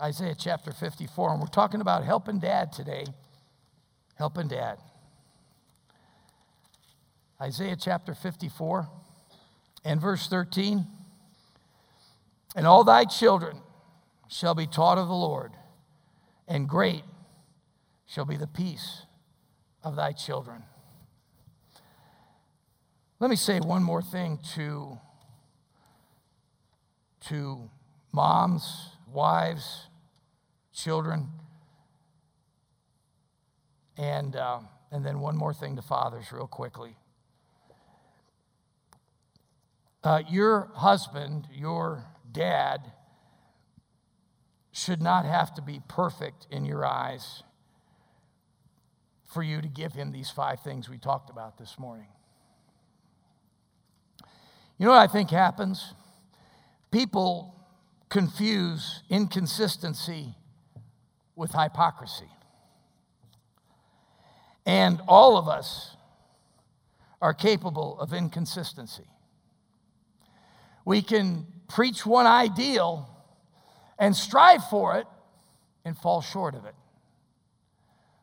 Isaiah 0.00 0.34
chapter 0.36 0.72
54. 0.72 1.30
And 1.30 1.40
we're 1.40 1.46
talking 1.46 1.80
about 1.80 2.02
helping 2.02 2.40
dad 2.40 2.72
today. 2.72 3.04
Helping 4.16 4.48
dad. 4.48 4.78
Isaiah 7.40 7.76
chapter 7.80 8.12
54 8.12 8.88
and 9.84 10.00
verse 10.00 10.26
13. 10.26 10.84
And 12.56 12.66
all 12.66 12.82
thy 12.82 13.04
children 13.04 13.58
shall 14.28 14.56
be 14.56 14.66
taught 14.66 14.98
of 14.98 15.06
the 15.06 15.14
Lord, 15.14 15.52
and 16.48 16.68
great 16.68 17.04
shall 18.06 18.24
be 18.24 18.36
the 18.36 18.48
peace 18.48 19.02
of 19.84 19.94
thy 19.94 20.10
children. 20.10 20.64
Let 23.20 23.30
me 23.30 23.36
say 23.36 23.60
one 23.60 23.82
more 23.82 24.02
thing 24.02 24.38
to, 24.54 24.98
to 27.28 27.70
moms, 28.12 28.90
wives, 29.12 29.88
children, 30.72 31.28
and, 33.96 34.36
uh, 34.36 34.60
and 34.90 35.04
then 35.04 35.20
one 35.20 35.36
more 35.36 35.54
thing 35.54 35.76
to 35.76 35.82
fathers, 35.82 36.32
real 36.32 36.46
quickly. 36.46 36.96
Uh, 40.02 40.22
your 40.28 40.70
husband, 40.74 41.48
your 41.52 42.04
dad, 42.30 42.92
should 44.72 45.00
not 45.00 45.24
have 45.24 45.54
to 45.54 45.62
be 45.62 45.80
perfect 45.88 46.46
in 46.50 46.64
your 46.64 46.84
eyes 46.84 47.42
for 49.32 49.42
you 49.42 49.60
to 49.60 49.68
give 49.68 49.92
him 49.92 50.12
these 50.12 50.30
five 50.30 50.60
things 50.60 50.88
we 50.88 50.98
talked 50.98 51.30
about 51.30 51.58
this 51.58 51.78
morning. 51.78 52.08
You 54.78 54.86
know 54.86 54.92
what 54.92 55.08
I 55.08 55.12
think 55.12 55.30
happens? 55.30 55.94
People 56.94 57.52
confuse 58.08 59.02
inconsistency 59.10 60.36
with 61.34 61.50
hypocrisy. 61.50 62.30
And 64.64 65.00
all 65.08 65.36
of 65.36 65.48
us 65.48 65.96
are 67.20 67.34
capable 67.34 67.98
of 67.98 68.12
inconsistency. 68.12 69.08
We 70.84 71.02
can 71.02 71.48
preach 71.68 72.06
one 72.06 72.26
ideal 72.26 73.08
and 73.98 74.14
strive 74.14 74.64
for 74.68 74.96
it 74.96 75.08
and 75.84 75.98
fall 75.98 76.22
short 76.22 76.54
of 76.54 76.64
it. 76.64 76.76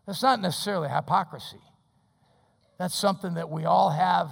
That's 0.08 0.24
not 0.24 0.40
necessarily 0.40 0.88
hypocrisy. 0.88 1.60
That's 2.80 2.96
something 2.96 3.34
that 3.34 3.50
we 3.50 3.66
all 3.66 3.90
have 3.90 4.32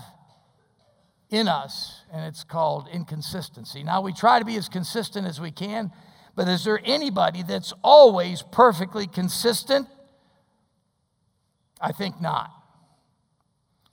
in 1.29 1.47
us, 1.47 2.01
and 2.11 2.25
it's 2.25 2.43
called 2.43 2.87
inconsistency. 2.91 3.83
Now, 3.83 4.01
we 4.01 4.13
try 4.13 4.39
to 4.39 4.45
be 4.45 4.57
as 4.57 4.67
consistent 4.67 5.27
as 5.27 5.39
we 5.39 5.51
can, 5.51 5.91
but 6.35 6.47
is 6.47 6.63
there 6.63 6.79
anybody 6.83 7.43
that's 7.43 7.73
always 7.83 8.41
perfectly 8.41 9.05
consistent? 9.05 9.87
I 11.79 11.91
think 11.91 12.19
not. 12.19 12.51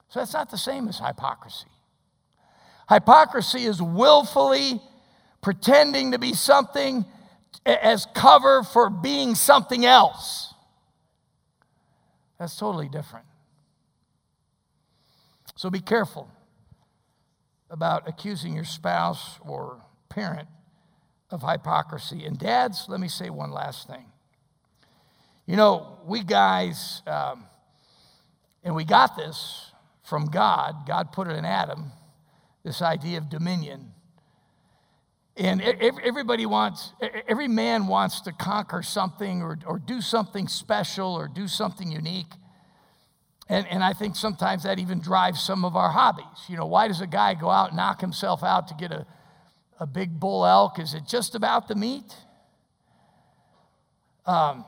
So 0.08 0.20
that's 0.20 0.32
not 0.32 0.50
the 0.50 0.58
same 0.58 0.88
as 0.88 0.98
hypocrisy. 0.98 1.66
Hypocrisy 2.88 3.64
is 3.64 3.82
willfully 3.82 4.80
pretending 5.42 6.12
to 6.12 6.18
be 6.18 6.32
something 6.32 7.04
as 7.66 8.06
cover 8.14 8.62
for 8.62 8.88
being 8.88 9.34
something 9.34 9.84
else. 9.84 10.54
That's 12.38 12.56
totally 12.56 12.88
different. 12.88 13.26
So 15.56 15.68
be 15.68 15.80
careful 15.80 16.30
about 17.70 18.08
accusing 18.08 18.54
your 18.54 18.64
spouse 18.64 19.38
or 19.40 19.80
parent 20.08 20.48
of 21.30 21.42
hypocrisy. 21.42 22.24
And 22.24 22.38
dads, 22.38 22.86
let 22.88 23.00
me 23.00 23.08
say 23.08 23.30
one 23.30 23.50
last 23.50 23.86
thing. 23.86 24.06
You 25.46 25.56
know, 25.56 25.98
we 26.04 26.22
guys, 26.24 27.02
um, 27.06 27.44
and 28.64 28.74
we 28.74 28.84
got 28.84 29.16
this 29.16 29.72
from 30.02 30.26
God, 30.26 30.86
God 30.86 31.12
put 31.12 31.28
it 31.28 31.36
in 31.36 31.44
Adam, 31.44 31.92
this 32.64 32.82
idea 32.82 33.18
of 33.18 33.28
dominion. 33.28 33.92
And 35.36 35.60
everybody 35.60 36.46
wants, 36.46 36.92
every 37.28 37.48
man 37.48 37.88
wants 37.88 38.22
to 38.22 38.32
conquer 38.32 38.82
something 38.82 39.42
or, 39.42 39.58
or 39.66 39.78
do 39.78 40.00
something 40.00 40.48
special 40.48 41.12
or 41.12 41.28
do 41.28 41.46
something 41.46 41.92
unique. 41.92 42.32
And, 43.48 43.66
and 43.68 43.82
I 43.84 43.92
think 43.92 44.16
sometimes 44.16 44.64
that 44.64 44.78
even 44.78 45.00
drives 45.00 45.40
some 45.40 45.64
of 45.64 45.76
our 45.76 45.90
hobbies. 45.90 46.24
You 46.48 46.56
know, 46.56 46.66
why 46.66 46.88
does 46.88 47.00
a 47.00 47.06
guy 47.06 47.34
go 47.34 47.48
out 47.48 47.68
and 47.68 47.76
knock 47.76 48.00
himself 48.00 48.42
out 48.42 48.66
to 48.68 48.74
get 48.74 48.90
a, 48.90 49.06
a 49.78 49.86
big 49.86 50.18
bull 50.18 50.44
elk? 50.44 50.78
Is 50.80 50.94
it 50.94 51.04
just 51.06 51.34
about 51.34 51.68
the 51.68 51.76
meat? 51.76 52.12
Um, 54.26 54.64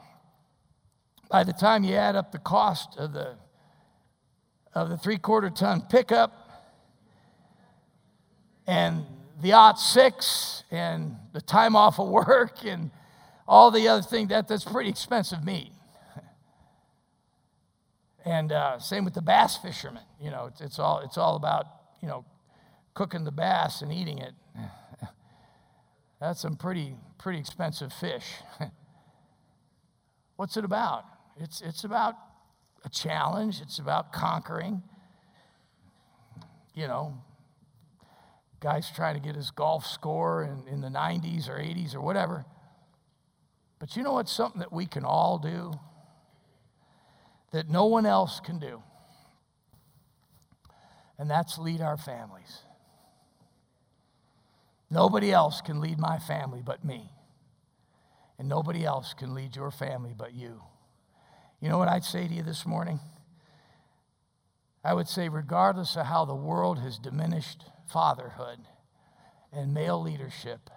by 1.29 1.43
the 1.43 1.53
time 1.53 1.83
you 1.83 1.95
add 1.97 2.15
up 2.15 2.31
the 2.31 2.39
cost 2.39 2.97
of 2.97 3.13
the, 3.13 3.35
of 4.75 4.89
the 4.89 4.97
three 4.97 5.19
quarter 5.19 5.51
ton 5.51 5.83
pickup 5.91 6.33
and 8.67 9.05
the 9.43 9.53
aught 9.53 9.81
six 9.81 10.63
and 10.71 11.17
the 11.33 11.41
time 11.41 11.75
off 11.75 11.99
of 11.99 12.09
work 12.29 12.65
and 12.65 12.93
all 13.49 13.73
the 13.73 13.89
other 13.89 14.03
things, 14.03 14.29
that, 14.29 14.47
that's 14.47 14.65
pretty 14.65 14.91
expensive 14.91 15.45
meat. 15.45 15.73
And 18.29 18.53
uh, 18.53 18.79
same 18.79 19.07
with 19.07 19.15
the 19.15 19.23
bass 19.23 19.57
fishermen. 19.57 20.03
You 20.21 20.31
know, 20.31 20.51
it's, 20.53 20.61
it's, 20.61 20.79
all, 20.79 21.01
it's 21.01 21.17
all 21.17 21.35
about, 21.35 21.65
you 22.03 22.09
know, 22.09 22.27
cooking 22.93 23.25
the 23.25 23.33
bass 23.33 23.81
and 23.81 23.91
eating 23.91 24.19
it. 24.19 24.35
That's 26.21 26.39
some 26.39 26.57
pretty, 26.57 26.95
pretty 27.17 27.39
expensive 27.39 27.91
fish. 27.91 28.27
What's 30.37 30.59
it 30.59 30.65
about? 30.65 31.05
It's, 31.41 31.63
it's 31.63 31.85
about 31.85 32.17
a 32.85 32.91
challenge, 32.91 33.63
it's 33.63 33.79
about 33.79 34.13
conquering. 34.13 34.83
You 36.75 36.87
know, 36.87 37.15
guys 38.61 38.91
trying 38.95 39.15
to 39.15 39.21
get 39.21 39.37
his 39.37 39.51
golf 39.51 39.87
score 39.87 40.45
in, 40.45 40.71
in 40.71 40.83
the 40.83 40.89
90s 40.89 41.49
or 41.49 41.59
80s 41.59 41.95
or 41.95 42.03
whatever. 42.03 42.45
But 43.79 43.97
you 43.97 44.03
know 44.03 44.13
what's 44.13 44.33
something 44.33 44.61
that 44.61 44.73
we 44.73 44.85
can 44.85 45.05
all 45.05 45.39
do 45.39 45.73
that 47.53 47.69
no 47.69 47.87
one 47.87 48.07
else 48.07 48.41
can 48.41 48.59
do? 48.59 48.83
And 51.19 51.31
that's 51.31 51.59
lead 51.59 51.81
our 51.81 51.97
families. 51.97 52.63
Nobody 54.91 55.33
else 55.33 55.61
can 55.61 55.81
lead 55.81 55.99
my 55.99 56.19
family 56.19 56.63
but 56.65 56.85
me. 56.85 57.11
And 58.39 58.49
nobody 58.49 58.85
else 58.85 59.15
can 59.15 59.35
lead 59.35 59.57
your 59.57 59.71
family 59.71 60.15
but 60.17 60.33
you. 60.33 60.63
You 61.61 61.69
know 61.69 61.79
what 61.79 61.89
I'd 61.89 62.05
say 62.05 62.29
to 62.29 62.35
you 62.35 62.43
this 62.43 62.65
morning? 62.65 63.01
I 64.85 64.95
would 64.95 65.09
say, 65.09 65.29
regardless 65.29 65.97
of 65.97 66.07
how 66.07 66.25
the 66.25 66.35
world 66.35 66.79
has 66.79 66.99
diminished 66.99 67.65
fatherhood 67.93 68.61
and 69.53 69.75
male 69.75 70.01
leadership, 70.01 70.71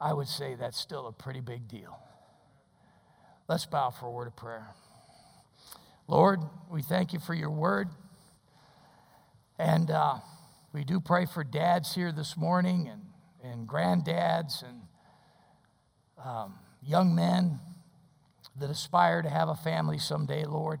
I 0.00 0.14
would 0.14 0.28
say 0.28 0.54
that's 0.54 0.78
still 0.78 1.06
a 1.06 1.12
pretty 1.12 1.40
big 1.40 1.68
deal. 1.68 1.98
Let's 3.48 3.66
bow 3.66 3.90
for 3.90 4.06
a 4.06 4.10
word 4.10 4.28
of 4.28 4.36
prayer. 4.36 4.68
Lord, 6.08 6.40
we 6.70 6.82
thank 6.82 7.12
you 7.12 7.18
for 7.18 7.34
your 7.34 7.50
word. 7.50 7.88
And 9.58 9.90
uh, 9.90 10.18
we 10.72 10.84
do 10.84 11.00
pray 11.00 11.26
for 11.26 11.42
dads 11.42 11.94
here 11.94 12.12
this 12.12 12.36
morning 12.36 12.88
and, 12.88 13.02
and 13.42 13.68
granddads 13.68 14.62
and 14.62 14.82
um, 16.24 16.54
young 16.82 17.14
men 17.14 17.58
that 18.60 18.70
aspire 18.70 19.22
to 19.22 19.28
have 19.28 19.48
a 19.48 19.54
family 19.56 19.98
someday, 19.98 20.44
Lord. 20.44 20.80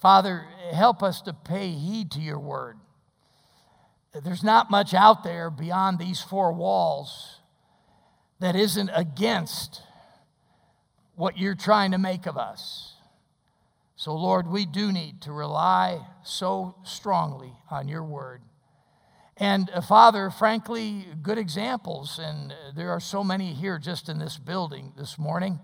Father, 0.00 0.46
help 0.72 1.02
us 1.02 1.20
to 1.22 1.32
pay 1.32 1.70
heed 1.70 2.10
to 2.12 2.20
your 2.20 2.38
word. 2.38 2.76
There's 4.22 4.44
not 4.44 4.70
much 4.70 4.94
out 4.94 5.24
there 5.24 5.50
beyond 5.50 5.98
these 5.98 6.20
four 6.20 6.52
walls 6.52 7.40
that 8.40 8.56
isn't 8.56 8.90
against 8.94 9.82
what 11.16 11.36
you're 11.36 11.54
trying 11.54 11.90
to 11.90 11.98
make 11.98 12.26
of 12.26 12.36
us. 12.36 12.93
So, 14.04 14.14
Lord, 14.14 14.46
we 14.46 14.66
do 14.66 14.92
need 14.92 15.22
to 15.22 15.32
rely 15.32 15.98
so 16.24 16.74
strongly 16.84 17.54
on 17.70 17.88
your 17.88 18.04
word. 18.04 18.42
And, 19.38 19.70
uh, 19.70 19.80
Father, 19.80 20.28
frankly, 20.28 21.06
good 21.22 21.38
examples, 21.38 22.20
and 22.22 22.52
uh, 22.52 22.56
there 22.76 22.90
are 22.90 23.00
so 23.00 23.24
many 23.24 23.54
here 23.54 23.78
just 23.78 24.10
in 24.10 24.18
this 24.18 24.36
building 24.36 24.92
this 24.94 25.18
morning, 25.18 25.58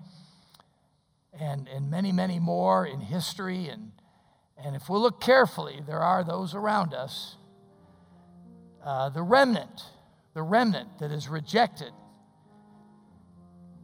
and, 1.38 1.68
and 1.68 1.90
many, 1.90 2.12
many 2.12 2.38
more 2.38 2.86
in 2.86 3.00
history. 3.00 3.68
And, 3.68 3.92
and 4.56 4.74
if 4.74 4.88
we 4.88 4.96
look 4.96 5.20
carefully, 5.20 5.82
there 5.86 6.00
are 6.00 6.24
those 6.24 6.54
around 6.54 6.94
us 6.94 7.36
uh, 8.82 9.10
the 9.10 9.22
remnant, 9.22 9.82
the 10.32 10.42
remnant 10.42 10.98
that 11.00 11.10
has 11.10 11.28
rejected 11.28 11.92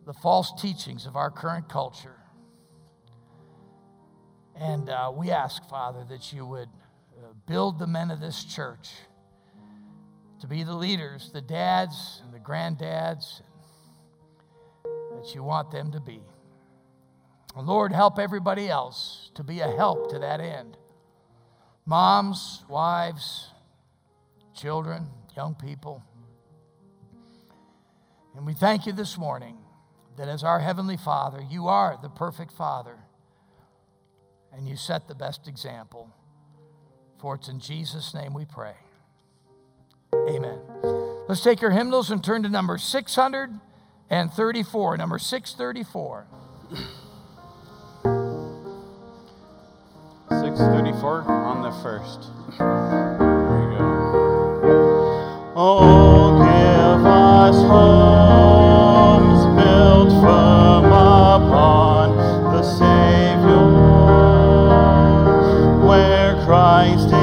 the 0.07 0.15
false 0.15 0.51
teachings 0.59 1.05
of 1.05 1.15
our 1.15 1.31
current 1.31 1.69
culture. 1.69 2.17
And 4.59 4.89
uh, 4.89 5.13
we 5.15 5.31
ask, 5.31 5.69
Father, 5.69 6.05
that 6.09 6.33
you 6.33 6.47
would 6.47 6.69
uh, 7.19 7.33
build 7.47 7.79
the 7.79 7.87
men 7.87 8.11
of 8.11 8.21
this 8.21 8.45
church 8.45 8.91
to 10.41 10.47
be 10.47 10.63
the 10.65 10.75
leaders, 10.75 11.31
the 11.33 11.41
dads 11.41 12.23
and 12.25 12.33
the 12.33 12.39
granddads 12.39 13.43
that 14.85 15.35
you 15.35 15.43
want 15.43 15.71
them 15.71 15.93
to 15.93 16.01
be. 16.01 16.21
Lord, 17.57 17.93
help 17.93 18.19
everybody 18.19 18.69
else 18.69 19.31
to 19.35 19.43
be 19.43 19.61
a 19.61 19.71
help 19.71 20.11
to 20.11 20.19
that 20.19 20.41
end. 20.41 20.77
Moms, 21.87 22.65
wives, 22.69 23.49
children, 24.55 25.07
young 25.35 25.55
people. 25.55 26.03
And 28.37 28.45
we 28.45 28.53
thank 28.53 28.85
you 28.85 28.93
this 28.93 29.17
morning 29.17 29.57
that 30.19 30.29
as 30.29 30.45
our 30.45 30.61
Heavenly 30.61 30.99
Father, 30.99 31.43
you 31.51 31.69
are 31.69 31.99
the 32.03 32.11
perfect 32.11 32.53
Father 32.53 32.97
and 34.57 34.69
you 34.69 34.77
set 34.77 35.07
the 35.07 35.15
best 35.15 35.47
example. 35.47 36.11
For 37.21 37.35
it's 37.35 37.49
in 37.49 37.61
Jesus' 37.61 38.15
name 38.15 38.33
we 38.35 38.45
pray. 38.45 38.75
Amen. 40.15 40.59
Let's 41.29 41.43
take 41.43 41.63
our 41.63 41.71
hymnals 41.71 42.11
and 42.11 42.25
turn 42.25 42.43
to 42.45 42.49
number 42.49 42.79
634. 42.79 44.97
Number 44.97 45.19
634. 45.19 46.27
634 50.31 51.23
on 51.23 51.63
the 51.63 51.73
first. 51.83 52.31
Oh, 55.59 56.37
give 56.39 57.07
us 57.07 57.57
homes 57.57 58.16
Christ 66.77 67.16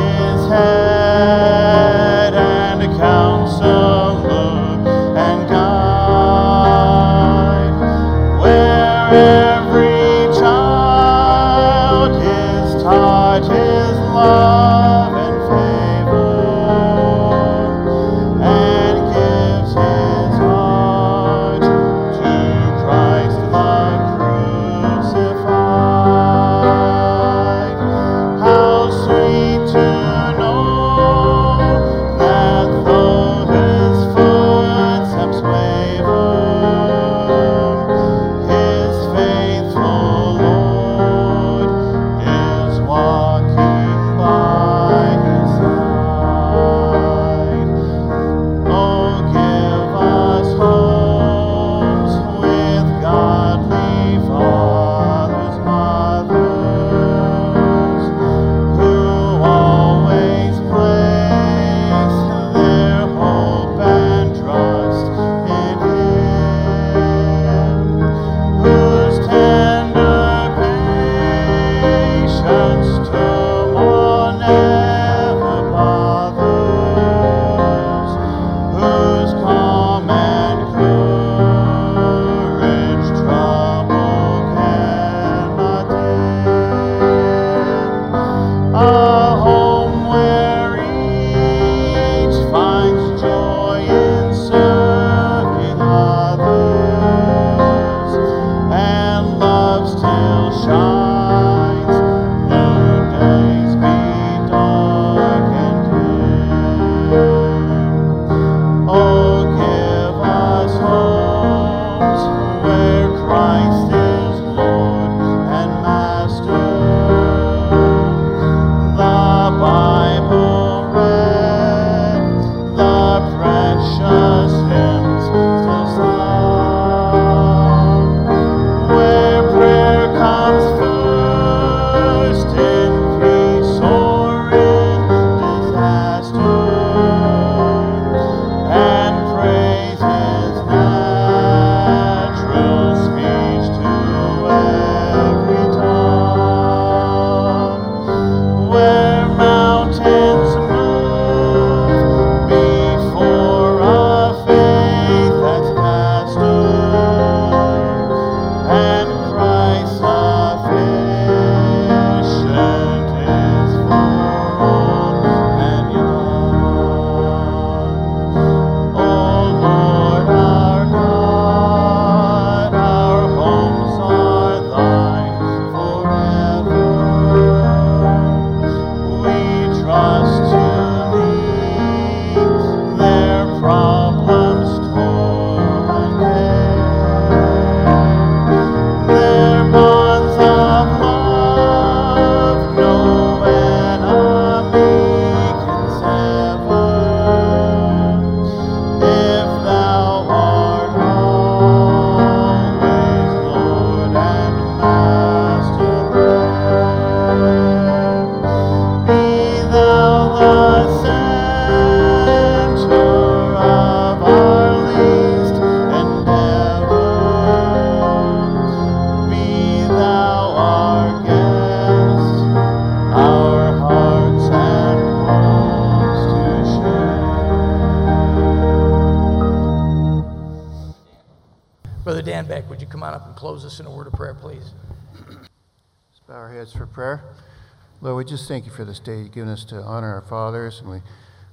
We 238.24 238.30
just 238.30 238.48
thank 238.48 238.66
you 238.66 238.72
for 238.72 238.86
this 238.86 239.00
day 239.00 239.18
you've 239.18 239.34
given 239.34 239.50
us 239.50 239.66
to 239.66 239.82
honor 239.82 240.14
our 240.14 240.22
fathers, 240.22 240.80
and 240.80 240.90
we, 240.90 241.02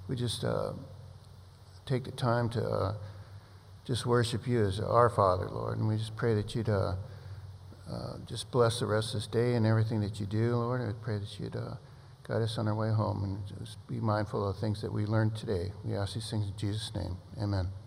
we 0.07 0.15
just 0.15 0.45
uh, 0.45 0.71
take 1.85 2.05
the 2.05 2.13
time 2.13 2.49
to 2.51 2.65
uh, 2.65 2.95
just 3.85 4.07
worship 4.07 4.47
you 4.47 4.65
as 4.65 4.79
our 4.79 5.11
Father, 5.11 5.49
Lord. 5.51 5.79
And 5.79 5.89
we 5.89 5.97
just 5.97 6.15
pray 6.15 6.33
that 6.35 6.55
you'd 6.55 6.69
uh, 6.69 6.95
uh, 7.91 8.19
just 8.25 8.53
bless 8.53 8.79
the 8.79 8.87
rest 8.87 9.15
of 9.15 9.15
this 9.15 9.27
day 9.27 9.55
and 9.55 9.67
everything 9.67 10.01
that 10.03 10.21
you 10.21 10.27
do, 10.27 10.55
Lord. 10.55 10.81
I 10.81 10.93
pray 11.03 11.19
that 11.19 11.41
you'd 11.41 11.57
uh, 11.57 11.75
guide 12.23 12.43
us 12.43 12.57
on 12.57 12.69
our 12.69 12.75
way 12.77 12.93
home 12.93 13.25
and 13.25 13.59
just 13.59 13.85
be 13.89 13.99
mindful 13.99 14.49
of 14.49 14.55
the 14.55 14.61
things 14.61 14.81
that 14.83 14.93
we 14.93 15.07
learned 15.07 15.35
today. 15.35 15.73
We 15.85 15.97
ask 15.97 16.15
these 16.15 16.31
things 16.31 16.47
in 16.47 16.57
Jesus' 16.57 16.93
name. 16.95 17.17
Amen. 17.43 17.80